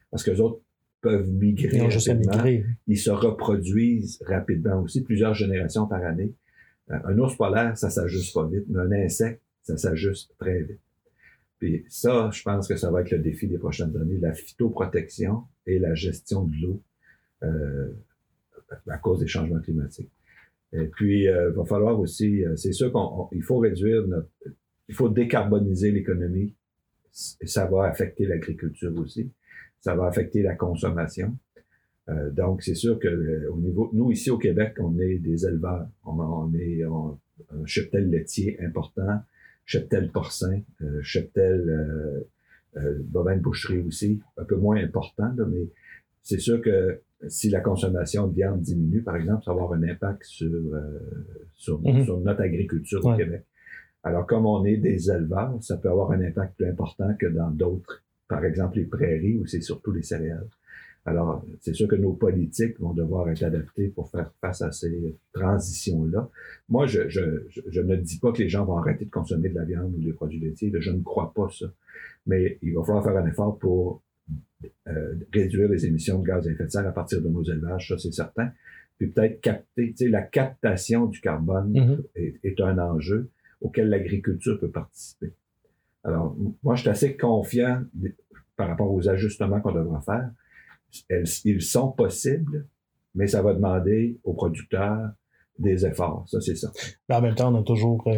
[0.09, 0.61] Parce que autres
[1.01, 2.65] peuvent migrer rapidement migrer.
[2.87, 6.33] ils se reproduisent rapidement aussi, plusieurs générations par année.
[6.89, 10.79] Euh, Un ours polaire, ça s'ajuste pas vite, mais un insecte, ça s'ajuste très vite.
[11.59, 15.43] Puis ça, je pense que ça va être le défi des prochaines années, la phytoprotection
[15.67, 16.81] et la gestion de l'eau
[17.43, 17.93] euh,
[18.87, 20.11] à cause des changements climatiques.
[20.73, 22.91] Et puis, il va falloir aussi, euh, c'est sûr
[23.29, 24.29] qu'il faut réduire notre,
[24.89, 26.53] il faut décarboniser l'économie.
[27.11, 29.31] Ça va affecter l'agriculture aussi.
[29.79, 31.38] Ça va affecter la consommation.
[32.09, 35.45] Euh, donc, c'est sûr que euh, au niveau, nous ici au Québec, on est des
[35.45, 35.88] éleveurs.
[36.05, 37.17] On, on est on-
[37.51, 39.19] un cheptel laitier important,
[39.65, 42.21] cheptel porcin, euh, cheptel euh,
[42.77, 45.67] euh, bovin de boucherie aussi, un peu moins important, là, mais
[46.21, 49.83] c'est sûr que si la consommation de viande diminue, par exemple, ça va avoir un
[49.83, 50.99] impact sur, euh,
[51.55, 52.03] sur, Mhm.
[52.05, 53.17] sur notre agriculture au.
[53.17, 53.45] Québec.
[54.06, 57.49] Alors, comme on est des éleveurs, ça peut avoir un impact plus important que dans
[57.49, 60.47] d'autres, par exemple les prairies où c'est surtout les céréales.
[61.08, 65.16] Alors, c'est sûr que nos politiques vont devoir être adaptées pour faire face à ces
[65.34, 66.30] transitions-là.
[66.70, 69.56] Moi, je, je, je, ne dis pas que les gens vont arrêter de consommer de
[69.56, 70.72] la viande ou des produits laitiers.
[70.80, 71.68] Je ne crois pas ça.
[72.26, 74.01] Mais il va falloir faire un effort pour
[74.88, 77.88] euh, réduire les émissions de gaz à effet de serre à partir de nos élevages,
[77.89, 78.49] ça c'est certain.
[78.97, 82.03] Puis peut-être capter, tu sais, la captation du carbone Mhm.
[82.16, 83.30] est, est un enjeu
[83.62, 85.34] auquel l'agriculture peut participer.
[86.03, 87.82] Alors, moi, je suis assez confiant
[88.56, 90.30] par rapport aux ajustements qu'on devra faire.
[91.45, 92.68] Ils sont possibles,
[93.16, 95.10] mais ça va demander aux producteurs
[95.58, 96.53] des efforts, ça c'est.
[97.08, 98.03] Mais en même temps, on a toujours.
[98.08, 98.12] euh,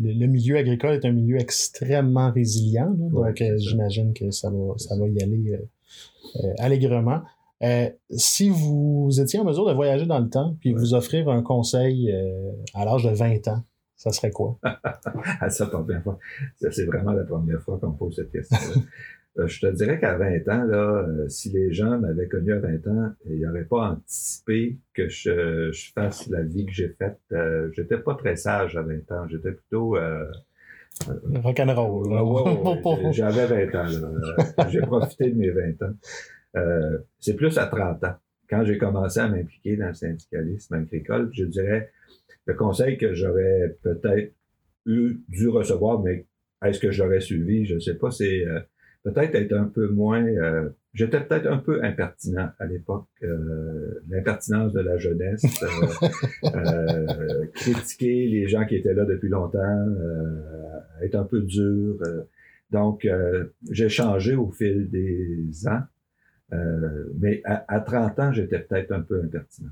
[0.00, 2.94] le, milieu agricole est un milieu extrêmement résilient.
[2.96, 3.04] là.
[3.06, 3.56] Ouais, donc, euh, ça.
[3.58, 5.66] j'imagine que ça va, ça va y aller euh,
[6.44, 7.22] euh, allègrement.
[8.10, 10.78] Si vous étiez en mesure de voyager dans le temps puis Ouais.
[10.78, 12.14] vous offrir un conseil
[12.74, 13.64] à l'âge de 20 ans,
[13.98, 14.58] ça serait quoi?
[15.50, 16.18] sa première fois.
[16.56, 18.56] Ça, c'est vraiment la première fois qu'on me pose cette question.
[19.36, 22.86] je te dirais qu'à 20 ans, là, euh, si les gens m'avaient connu à 20
[22.86, 27.18] ans, ils n'auraient pas anticipé que je, je fasse la vie que j'ai faite.
[27.32, 29.28] Euh, j'étais pas très sage à 20 ans.
[29.28, 29.96] J'étais plutôt...
[29.96, 30.24] Euh,
[31.44, 32.08] Rock'n'roll.
[32.10, 32.24] là.
[32.24, 33.84] Ouais, ouais, ouais, j'ai- J'avais 20 ans.
[33.84, 34.08] là.
[34.60, 35.92] Euh, J'ai profité de mes 20 ans.
[36.56, 38.14] Euh, c'est plus à 30 ans.
[38.48, 41.90] Quand j'ai commencé à m'impliquer dans le syndicalisme agricole, je dirais
[42.48, 44.32] le conseil que j'aurais peut-être
[44.86, 46.26] eu, dû recevoir, mais
[46.64, 47.66] est-ce que j'aurais suivi?
[47.66, 48.10] Je ne sais pas.
[48.10, 48.60] C'est euh,
[49.04, 50.24] peut-être être un peu moins.
[50.24, 53.06] Euh, j'étais peut-être un peu impertinent à l'époque.
[53.22, 55.42] Euh, l'impertinence de la jeunesse,
[57.54, 59.86] critiquer les gens qui étaient là depuis longtemps,
[61.02, 61.98] être un peu dur.
[62.70, 63.06] donc,
[63.70, 65.82] j'ai changé au fil des ans.
[67.20, 69.70] mais à, à 30 ans, j'étais peut-être un peu impertinent.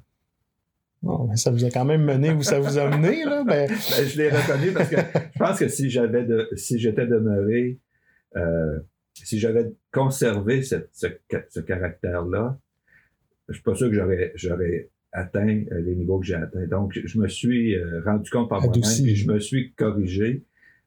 [1.07, 3.45] Bon, ça vous a quand même mené où ça vous a mené, là.
[3.45, 3.69] Ben...
[3.69, 3.77] ben...
[3.77, 7.79] je l'ai reconnu parce que je pense que si j'avais de, si j'étais demeuré,
[8.37, 8.81] euh,
[9.15, 11.07] si j'avais conservé cette, ce,
[11.49, 12.59] ce caractère-là,
[13.49, 16.67] je suis pas sûr que j'aurais, j'aurais atteint euh, les niveaux que j'ai atteints.
[16.67, 20.45] Donc, je me suis euh, rendu compte par moi-même, puis je me suis corrigé.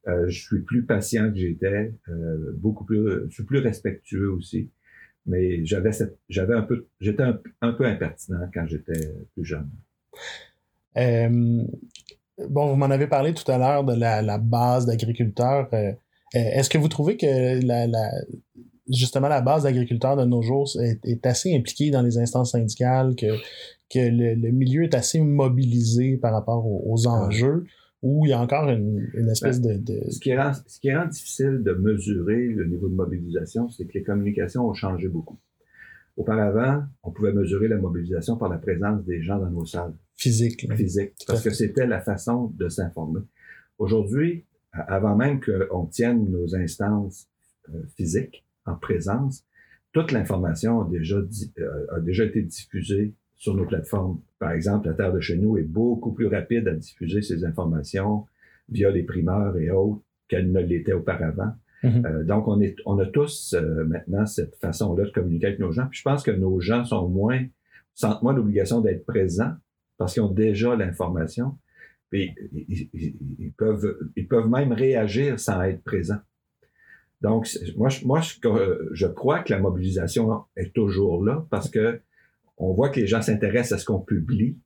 [0.08, 4.70] Euh, je suis plus patient que j'étais, euh, beaucoup plus, je suis plus respectueux aussi.
[5.26, 9.70] Mais j'avais cette, j'avais un peu, j'étais un, un peu impertinent quand j'étais plus jeune.
[10.98, 11.64] Euh,
[12.50, 15.68] bon, vous m'en avez parlé tout à l'heure de la, base d'agriculteurs.
[15.74, 15.94] Euh, euh,
[16.34, 17.88] est-ce que vous trouvez que la,
[18.90, 23.38] justement la base d'agriculteurs de nos jours est, assez impliquée dans les instances syndicales, que,
[23.90, 27.66] que le, milieu est assez mobilisé par rapport aux, enjeux?
[28.02, 31.06] Ou il y a encore une, espèce ben, de, Ce, qui rend, ce qui rend
[31.08, 35.38] difficile de mesurer le niveau de mobilisation, c'est que les communications ont changé beaucoup.
[36.16, 39.94] Auparavant, on pouvait mesurer la mobilisation par la présence des gens dans nos salles.
[40.20, 40.68] Physique.
[40.76, 43.22] Physique, parce que c'était la façon de s'informer.
[43.78, 44.44] Aujourd'hui,
[44.74, 47.30] avant même qu'on tienne nos instances
[47.70, 49.46] euh, physiques en présence,
[49.94, 54.20] toute l'information a déjà, euh, a déjà été diffusée sur nos plateformes.
[54.40, 58.26] Par exemple, la Terre de chez nous est beaucoup plus rapide à diffuser ces informations
[58.68, 61.54] via les primeurs et autres qu'elle ne l'était auparavant.
[61.84, 62.06] Mm-hmm.
[62.06, 65.72] Euh, donc, on, est, on a tous euh, maintenant cette façon-là de communiquer avec nos
[65.72, 65.88] gens.
[65.90, 67.46] Puis je pense que nos gens sont moins,
[67.96, 69.54] sentent moins l'obligation d'être présents
[70.00, 71.60] parce qu'ils ont déjà l'information.
[72.10, 76.22] Puis ils, peuvent, ils peuvent même réagir sans être présents.
[77.22, 78.00] Donc, moi, je,
[78.94, 82.02] je, crois que la mobilisation est toujours là parce que
[82.58, 84.58] on voit que les gens s'intéressent à ce qu'on publie,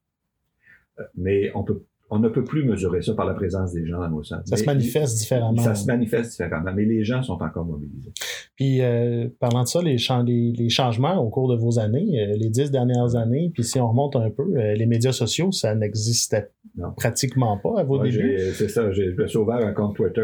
[0.99, 3.99] euh, mais on peut on ne peut plus mesurer ça par la présence des gens
[3.99, 4.47] dans nos centres.
[4.47, 5.61] Ça se manifeste différemment.
[5.61, 8.11] Ça se manifeste différemment, mais les gens sont encore mobilisés.
[8.55, 9.97] Puis, euh, parlant de ça, les,
[10.27, 13.87] les, changements au cours de vos années, euh, les dix dernières années, puis si on
[13.87, 16.49] remonte un peu, euh, les médias sociaux, ça n'existait
[16.97, 18.37] pratiquement pas à vos débuts?
[18.53, 20.23] C'est ça, je me suis ouvert un compte Twitter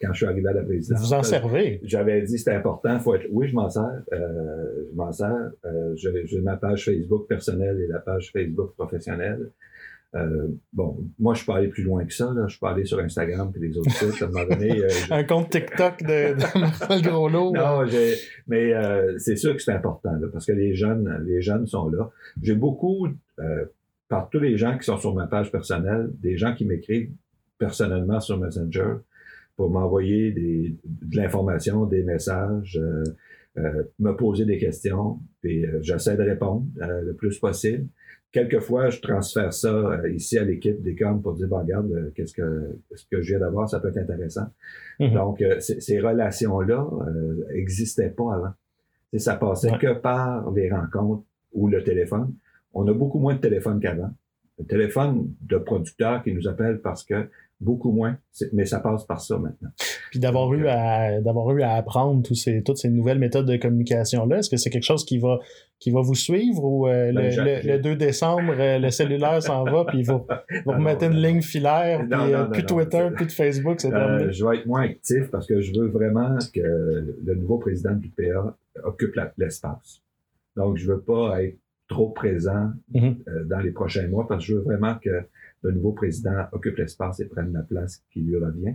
[0.00, 1.00] quand je suis arrivé à la présidence.
[1.00, 1.80] Vous en servez?
[1.84, 2.98] J'avais dit c'était important.
[3.00, 3.26] Faut être...
[3.30, 4.02] Oui, je m'en sers.
[4.12, 5.50] je m'en sers.
[5.94, 9.50] J'ai ma page Facebook personnelle et la page Facebook professionnelle.
[10.14, 12.32] Euh, bon, moi, je peux aller plus loin que ça.
[12.34, 12.46] Là.
[12.46, 14.22] Je peux aller sur Instagram et les autres sites.
[14.22, 17.52] À un moment donné, euh, un compte TikTok de, de Marcel Groslot.
[17.52, 17.86] non,
[18.46, 21.88] mais euh, c'est sûr que c'est important là, parce que les jeunes, les jeunes sont
[21.88, 22.10] là.
[22.42, 23.08] J'ai beaucoup,
[23.38, 23.64] euh,
[24.08, 27.10] par tous les gens qui sont sur ma page personnelle, des gens qui m'écrivent
[27.58, 28.96] personnellement sur Messenger
[29.56, 32.78] pour m'envoyer des, de l'information, des messages,
[33.56, 37.86] euh, me poser des questions, puis j'essaie de répondre le plus possible
[38.32, 42.10] quelquefois, je transfère ça euh, ici à l'équipe des com pour dire, bon, regarde, euh,
[42.14, 44.46] qu'est-ce que, ce que je viens d'avoir, ça peut être intéressant.
[44.98, 45.14] Mhm.
[45.14, 46.88] Donc, euh, ces relations-là
[47.54, 48.52] n'existaient pas avant.
[49.12, 52.34] Et ça passait que par les rencontres ou le téléphone.
[52.72, 54.10] On a beaucoup moins de téléphones qu'avant.
[54.58, 57.28] Le téléphone de producteurs qui nous appellent parce que
[57.62, 58.18] beaucoup moins,
[58.52, 59.70] mais ça passe par ça maintenant.
[60.10, 63.56] Puis d'avoir eu à d'avoir eu à apprendre tous ces, toutes ces nouvelles méthodes de
[63.56, 65.38] communication là, est-ce que c'est quelque chose qui va
[65.78, 69.84] qui va vous suivre ou euh, ben, le, 2 décembre euh, le cellulaire s'en va
[69.84, 70.26] puis vous,
[70.66, 74.32] vous remettez une ligne filaire puis euh, plus Twitter plus de Facebook c'est terminé.
[74.32, 76.60] Je vais être moins actif parce que je veux vraiment que
[77.24, 80.02] le nouveau président du PA occupe l'espace.
[80.56, 81.56] Donc je veux pas être
[81.88, 83.46] trop présent mm-hmm.
[83.46, 85.10] dans les prochains mois parce que je veux vraiment que
[85.62, 88.74] le nouveau président occupe l'espace et prenne la place qui lui revient.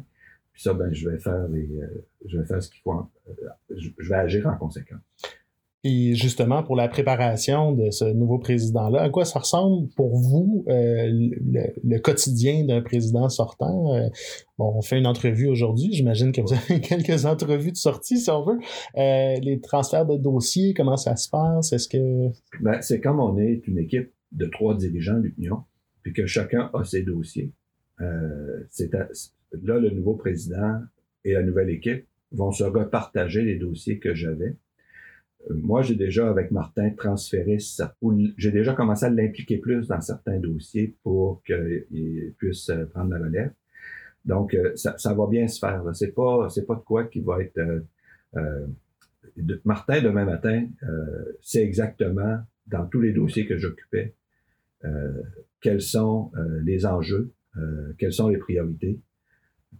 [0.53, 3.33] Puis ça, ben, je vais faire les, euh, je vais faire ce qu'il faut, euh,
[3.69, 4.99] je, vais agir en conséquence.
[5.83, 10.65] Et justement, pour la préparation de ce nouveau président-là, à quoi ça ressemble pour vous
[10.67, 11.29] euh,
[11.83, 13.93] le, quotidien d'un président sortant?
[14.57, 15.93] bon, on fait une entrevue aujourd'hui.
[15.93, 18.57] J'imagine que vous avez quelques entrevues de sortie, si on veut.
[18.95, 21.71] les transferts de dossiers, comment ça se passe?
[21.71, 22.29] Est-ce que...
[22.61, 25.63] Ben, c'est comme on est une équipe de trois dirigeants de l'Union
[26.07, 27.51] puis que chacun a ses dossiers.
[27.99, 28.63] Euh,
[29.61, 30.81] là, le nouveau président
[31.25, 34.55] et la nouvelle équipe vont se repartager les dossiers que j'avais.
[35.49, 37.57] Moi, j'ai déjà, avec Martin, transféré
[38.37, 43.19] j'ai déjà commencé à l'impliquer plus dans certains dossiers pour qu'il puisse euh, prendre la
[43.19, 43.51] relève.
[44.23, 45.83] Donc, euh, ça, va bien se faire.
[45.93, 47.59] C'est pas, pas de quoi qui va être.
[49.65, 50.67] Martin demain matin,
[51.41, 54.13] c'est exactement dans tous les dossiers que j'occupais
[55.61, 58.99] quels sont euh, les enjeux, euh, quelles sont les priorités.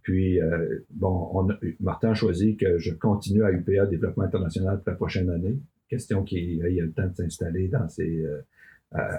[0.02, 4.78] Puis, euh, bon, on a- Martin a choisi que je continue à UPA Développement International
[4.78, 5.58] pour la prochaine année.
[5.90, 8.42] Question qu'il ait le temps de s'installer dans euh,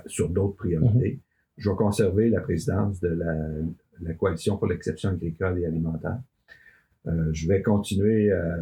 [0.07, 1.21] sur d'autres priorités.
[1.57, 3.35] Je vais conserver la présidence de la,
[4.01, 6.19] la Coalition pour l'exception agricole et alimentaire.
[7.07, 8.57] Euh, je vais continuer à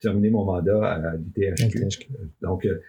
[0.00, 1.86] terminer mon mandat à l'ITHQ.
[2.42, 2.80] Donc, euh,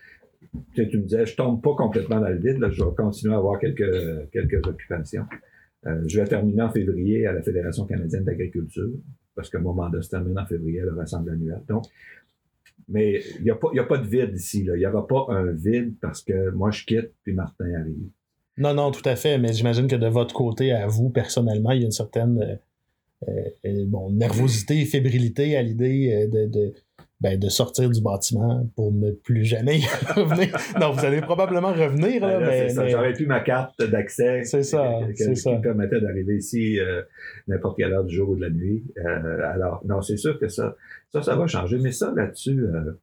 [0.74, 3.60] tu me disais, je tombe pas complètement dans le vide, je vais continuer à avoir
[3.60, 5.26] quelques, quelques occupations.
[5.88, 8.90] Euh, je vais terminer en février à la Fédération canadienne d'agriculture,
[9.36, 11.62] parce que mon mandat se termine en février à le rassemble annuel.
[11.68, 11.86] Donc,
[12.88, 14.66] mais il n'y a, a pas de vide ici.
[14.66, 18.10] Il n'y aura pas un vide parce que moi, je quitte, puis Martin arrive.
[18.58, 21.80] Non, non, tout à fait, mais j'imagine que de votre côté, à vous, personnellement, il
[21.80, 22.60] y a une certaine
[23.28, 23.32] euh,
[23.66, 26.74] euh, bon, nervosité et fébrilité à l'idée de,
[27.22, 30.58] ben, de sortir du bâtiment pour ne plus jamais y revenir.
[30.80, 34.64] Non, vous allez probablement revenir, là, Ben là, mais, J'aurais plus ma carte d'accès C'est
[34.64, 37.04] ça, que- que- qui me permettait d'arriver ici euh,
[37.48, 38.84] n'importe quelle heure du jour ou de la nuit.
[38.98, 40.76] Euh, alors, non, c'est sûr que ça,
[41.14, 41.78] ça, ça va changer.
[41.78, 43.00] Mais ça, là-dessus, euh,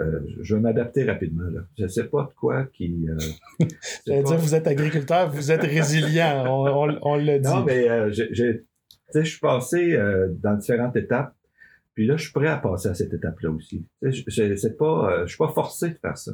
[0.00, 1.48] euh, je vais m'adapter rapidement.
[1.50, 1.60] Là.
[1.78, 3.06] Je sais pas de quoi qui...
[3.08, 3.66] euh,
[4.06, 7.46] J'allais dire, vous êtes agriculteur, vous êtes résilient, on, on, on l'a dit.
[7.48, 11.34] Non, mais euh, je suis passé euh, dans différentes étapes,
[11.94, 13.86] puis là, je suis prêt à passer à cette étape-là aussi.
[14.02, 16.32] Je- je c'est pas, euh, je suis pas forcé de faire ça.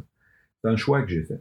[0.62, 1.40] C'est un choix que j'ai fait.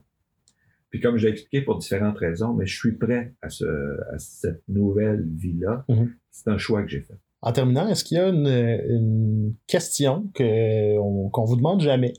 [0.89, 3.65] Puis comme j'ai expliqué pour différentes raisons, mais je suis prêt à, ce,
[4.13, 5.85] à cette nouvelle vie-là.
[5.87, 6.13] Mhm.
[6.31, 7.17] C'est un choix que j'ai fait.
[7.41, 12.13] En terminant, est-ce qu'il y a une, une question que, on- qu'on vous demande jamais,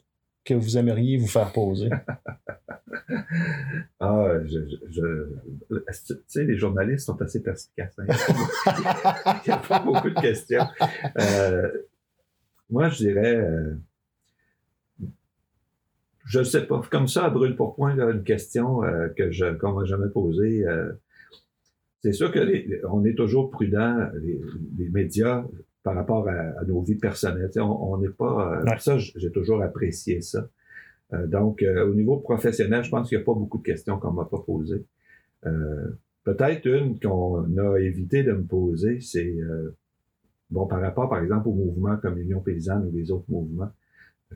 [0.45, 1.91] que vous aimeriez vous faire poser?
[4.01, 4.59] Ah, je,
[4.91, 5.01] je,
[5.71, 7.95] je- tu sais, les journalistes sont assez perspicaces.
[7.99, 8.07] hein?
[9.45, 10.65] Il n'y a pas beaucoup de questions.
[11.19, 11.71] Euh,
[12.71, 13.75] moi, je dirais, euh,
[16.27, 19.31] je ne sais pas, comme ça, à brûle pour point, là, une question euh, que
[19.31, 20.67] je qu'on m'a jamais posée.
[20.67, 20.93] euh,
[22.03, 24.41] c'est sûr que les- on est toujours prudent, les,
[24.79, 25.45] les médias,
[25.83, 27.51] par rapport à, à nos vies personnelles.
[27.61, 28.55] On n'est pas.
[28.61, 28.79] euh, Ouais.
[28.79, 30.49] Ça, j'ai toujours apprécié ça.
[31.27, 34.27] Donc, au niveau professionnel, je pense qu'il n'y a pas beaucoup de questions qu'on m'a
[34.27, 34.85] pas posées.
[36.23, 39.75] Peut-être une qu'on a évité de me poser, c'est euh,
[40.51, 43.71] bon par rapport, par exemple, au mouvement comme Union paysanne ou les autres mouvements.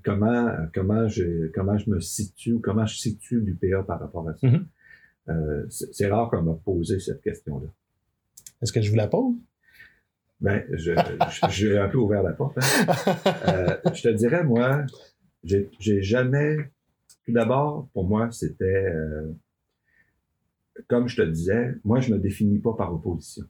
[0.05, 4.47] Comment comment je comment je me situe, comment je situe l'UPA par rapport à ça?
[4.49, 4.67] Mhm.
[5.29, 7.69] Euh, c'est rare qu'on m'a posé cette question-là.
[8.61, 9.37] Est-ce que je vous la pose?
[10.41, 12.59] Ben, je, je- j'ai un peu ouvert la porte.
[12.59, 13.05] hein.
[13.49, 14.85] Euh, je te dirais, moi,
[15.45, 15.71] j'ai
[16.03, 16.57] jamais.
[17.25, 18.65] Tout d'abord, pour moi, c'était.
[18.93, 19.33] euh,
[20.89, 23.45] comme je te disais, moi, je me définis pas par opposition.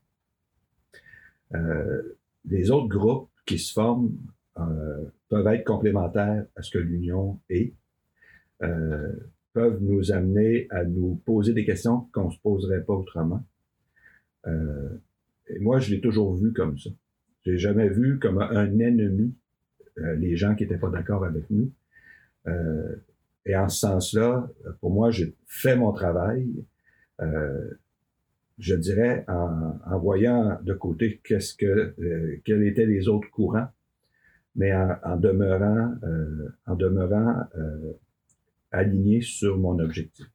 [1.55, 2.03] Euh,
[2.45, 4.17] les autres groupes qui se forment
[4.59, 7.75] euh, peuvent être complémentaires à ce que l'Union est,
[8.63, 9.13] euh,
[9.53, 13.45] peuvent nous amener à nous poser des questions qu'on se poserait pas autrement.
[14.47, 14.89] Euh,
[15.49, 16.91] et moi, je l'ai toujours vu comme ça.
[17.45, 19.35] J'ai jamais vu comme un ennemi
[19.99, 21.71] euh, les gens qui étaient pas d'accord avec nous.
[22.47, 22.97] Euh,
[23.47, 24.49] et en ce sens-là,
[24.81, 26.49] pour moi, j'ai fait mon travail.
[27.21, 27.71] euh,
[28.59, 33.69] je dirais en, en voyant de côté qu'est-ce que euh, quels étaient les autres courants,
[34.55, 37.93] mais en, en demeurant euh, en demeurant euh,
[38.71, 40.27] aligné sur mon objectif.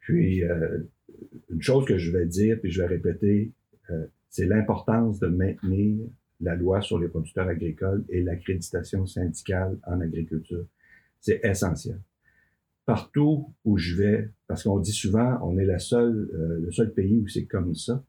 [0.00, 0.78] Puis euh,
[1.50, 3.52] une chose que je vais dire puis je vais répéter,
[3.90, 6.06] euh, c'est l'importance de maintenir
[6.40, 10.66] la loi sur les producteurs agricoles et l'accréditation syndicale en agriculture.
[11.20, 11.98] C'est essentiel.
[12.86, 16.94] Partout où je vais, parce qu'on dit souvent, on est la seule, euh, le seul
[16.94, 18.02] pays où c'est comme ça,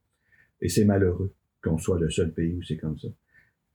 [0.61, 3.07] et c'est malheureux qu'on soit le seul pays où c'est comme ça.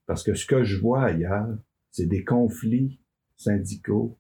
[0.07, 1.59] Parce que ce que je vois ailleurs,
[1.91, 3.01] c'est des conflits
[3.37, 4.17] syndicaux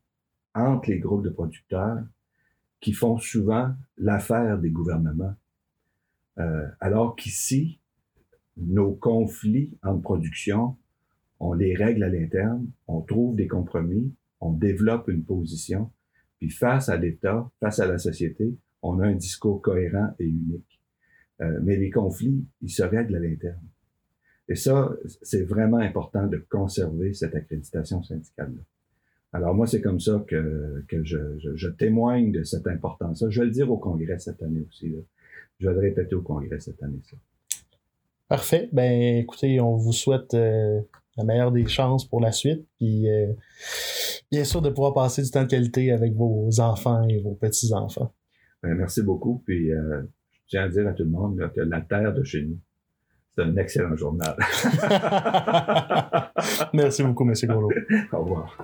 [0.54, 2.02] entre les groupes de producteurs
[2.80, 5.34] qui font souvent l'affaire des gouvernements.
[6.38, 7.78] Euh, alors qu'ici,
[8.56, 10.76] nos conflits en production,
[11.38, 15.90] on les règle à l'interne, on trouve des compromis, on développe une position,
[16.42, 20.80] puis face à l'État, face à la société, on a un discours cohérent et unique.
[21.40, 23.62] Euh, mais les conflits, ils se règlent à l'interne.
[24.48, 28.60] Et ça, c'est vraiment important de conserver cette accréditation syndicale-là.
[29.32, 33.30] Alors moi, c'est comme ça que, je, témoigne de cette importance-là.
[33.30, 34.92] Je vais le dire au Congrès cette année aussi.
[35.60, 37.02] Je vais le répéter au Congrès cette année.
[37.08, 37.16] Ça.
[38.26, 38.68] Parfait.
[38.72, 40.80] Ben, écoutez, on vous souhaite euh,
[41.16, 42.66] la meilleure des chances pour la suite.
[42.78, 43.32] Puis, euh,
[44.32, 48.14] bien sûr, de pouvoir passer du temps de qualité avec vos enfants et vos petits-enfants.
[48.62, 49.42] Ben, merci beaucoup.
[49.44, 50.00] Puis, euh,
[50.32, 52.58] je tiens à dire à tout le monde là, que la terre de chez nous,
[53.34, 54.36] c'est un excellent journal.
[56.74, 57.34] Merci beaucoup, M.
[57.44, 57.70] Golo.
[58.12, 58.56] Au revoir.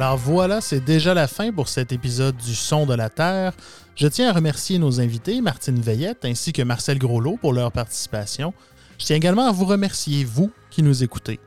[0.00, 3.52] Alors voilà, c'est déjà la fin pour cet épisode du Son de la Terre.
[3.96, 8.54] Je tiens à remercier nos invités, Martine Veillette ainsi que Marcel Groslot, pour leur participation.
[8.96, 11.40] Je tiens également à vous remercier, vous qui nous écoutez.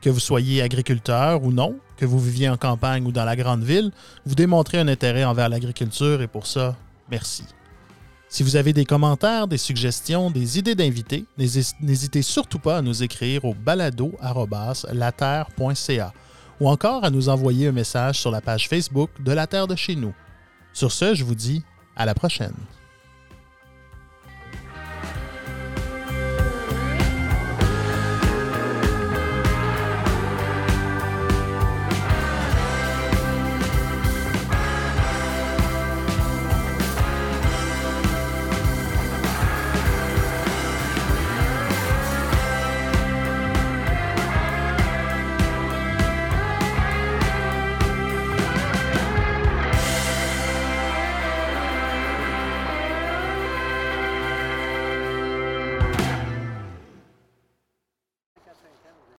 [0.00, 3.64] Que vous soyez agriculteur ou non, que vous viviez en campagne ou dans la grande
[3.64, 3.90] ville,
[4.24, 6.76] vous démontrez un intérêt envers l'agriculture et pour ça,
[7.10, 7.42] merci.
[8.28, 13.02] Si vous avez des commentaires, des suggestions, des idées d'invités, n'hésitez surtout pas à nous
[13.02, 16.12] écrire au balado.laterre.ca
[16.60, 19.76] ou encore à nous envoyer un message sur la page Facebook de La Terre de
[19.76, 20.14] chez nous.
[20.72, 21.62] Sur ce, je vous dis
[21.96, 22.54] à la prochaine.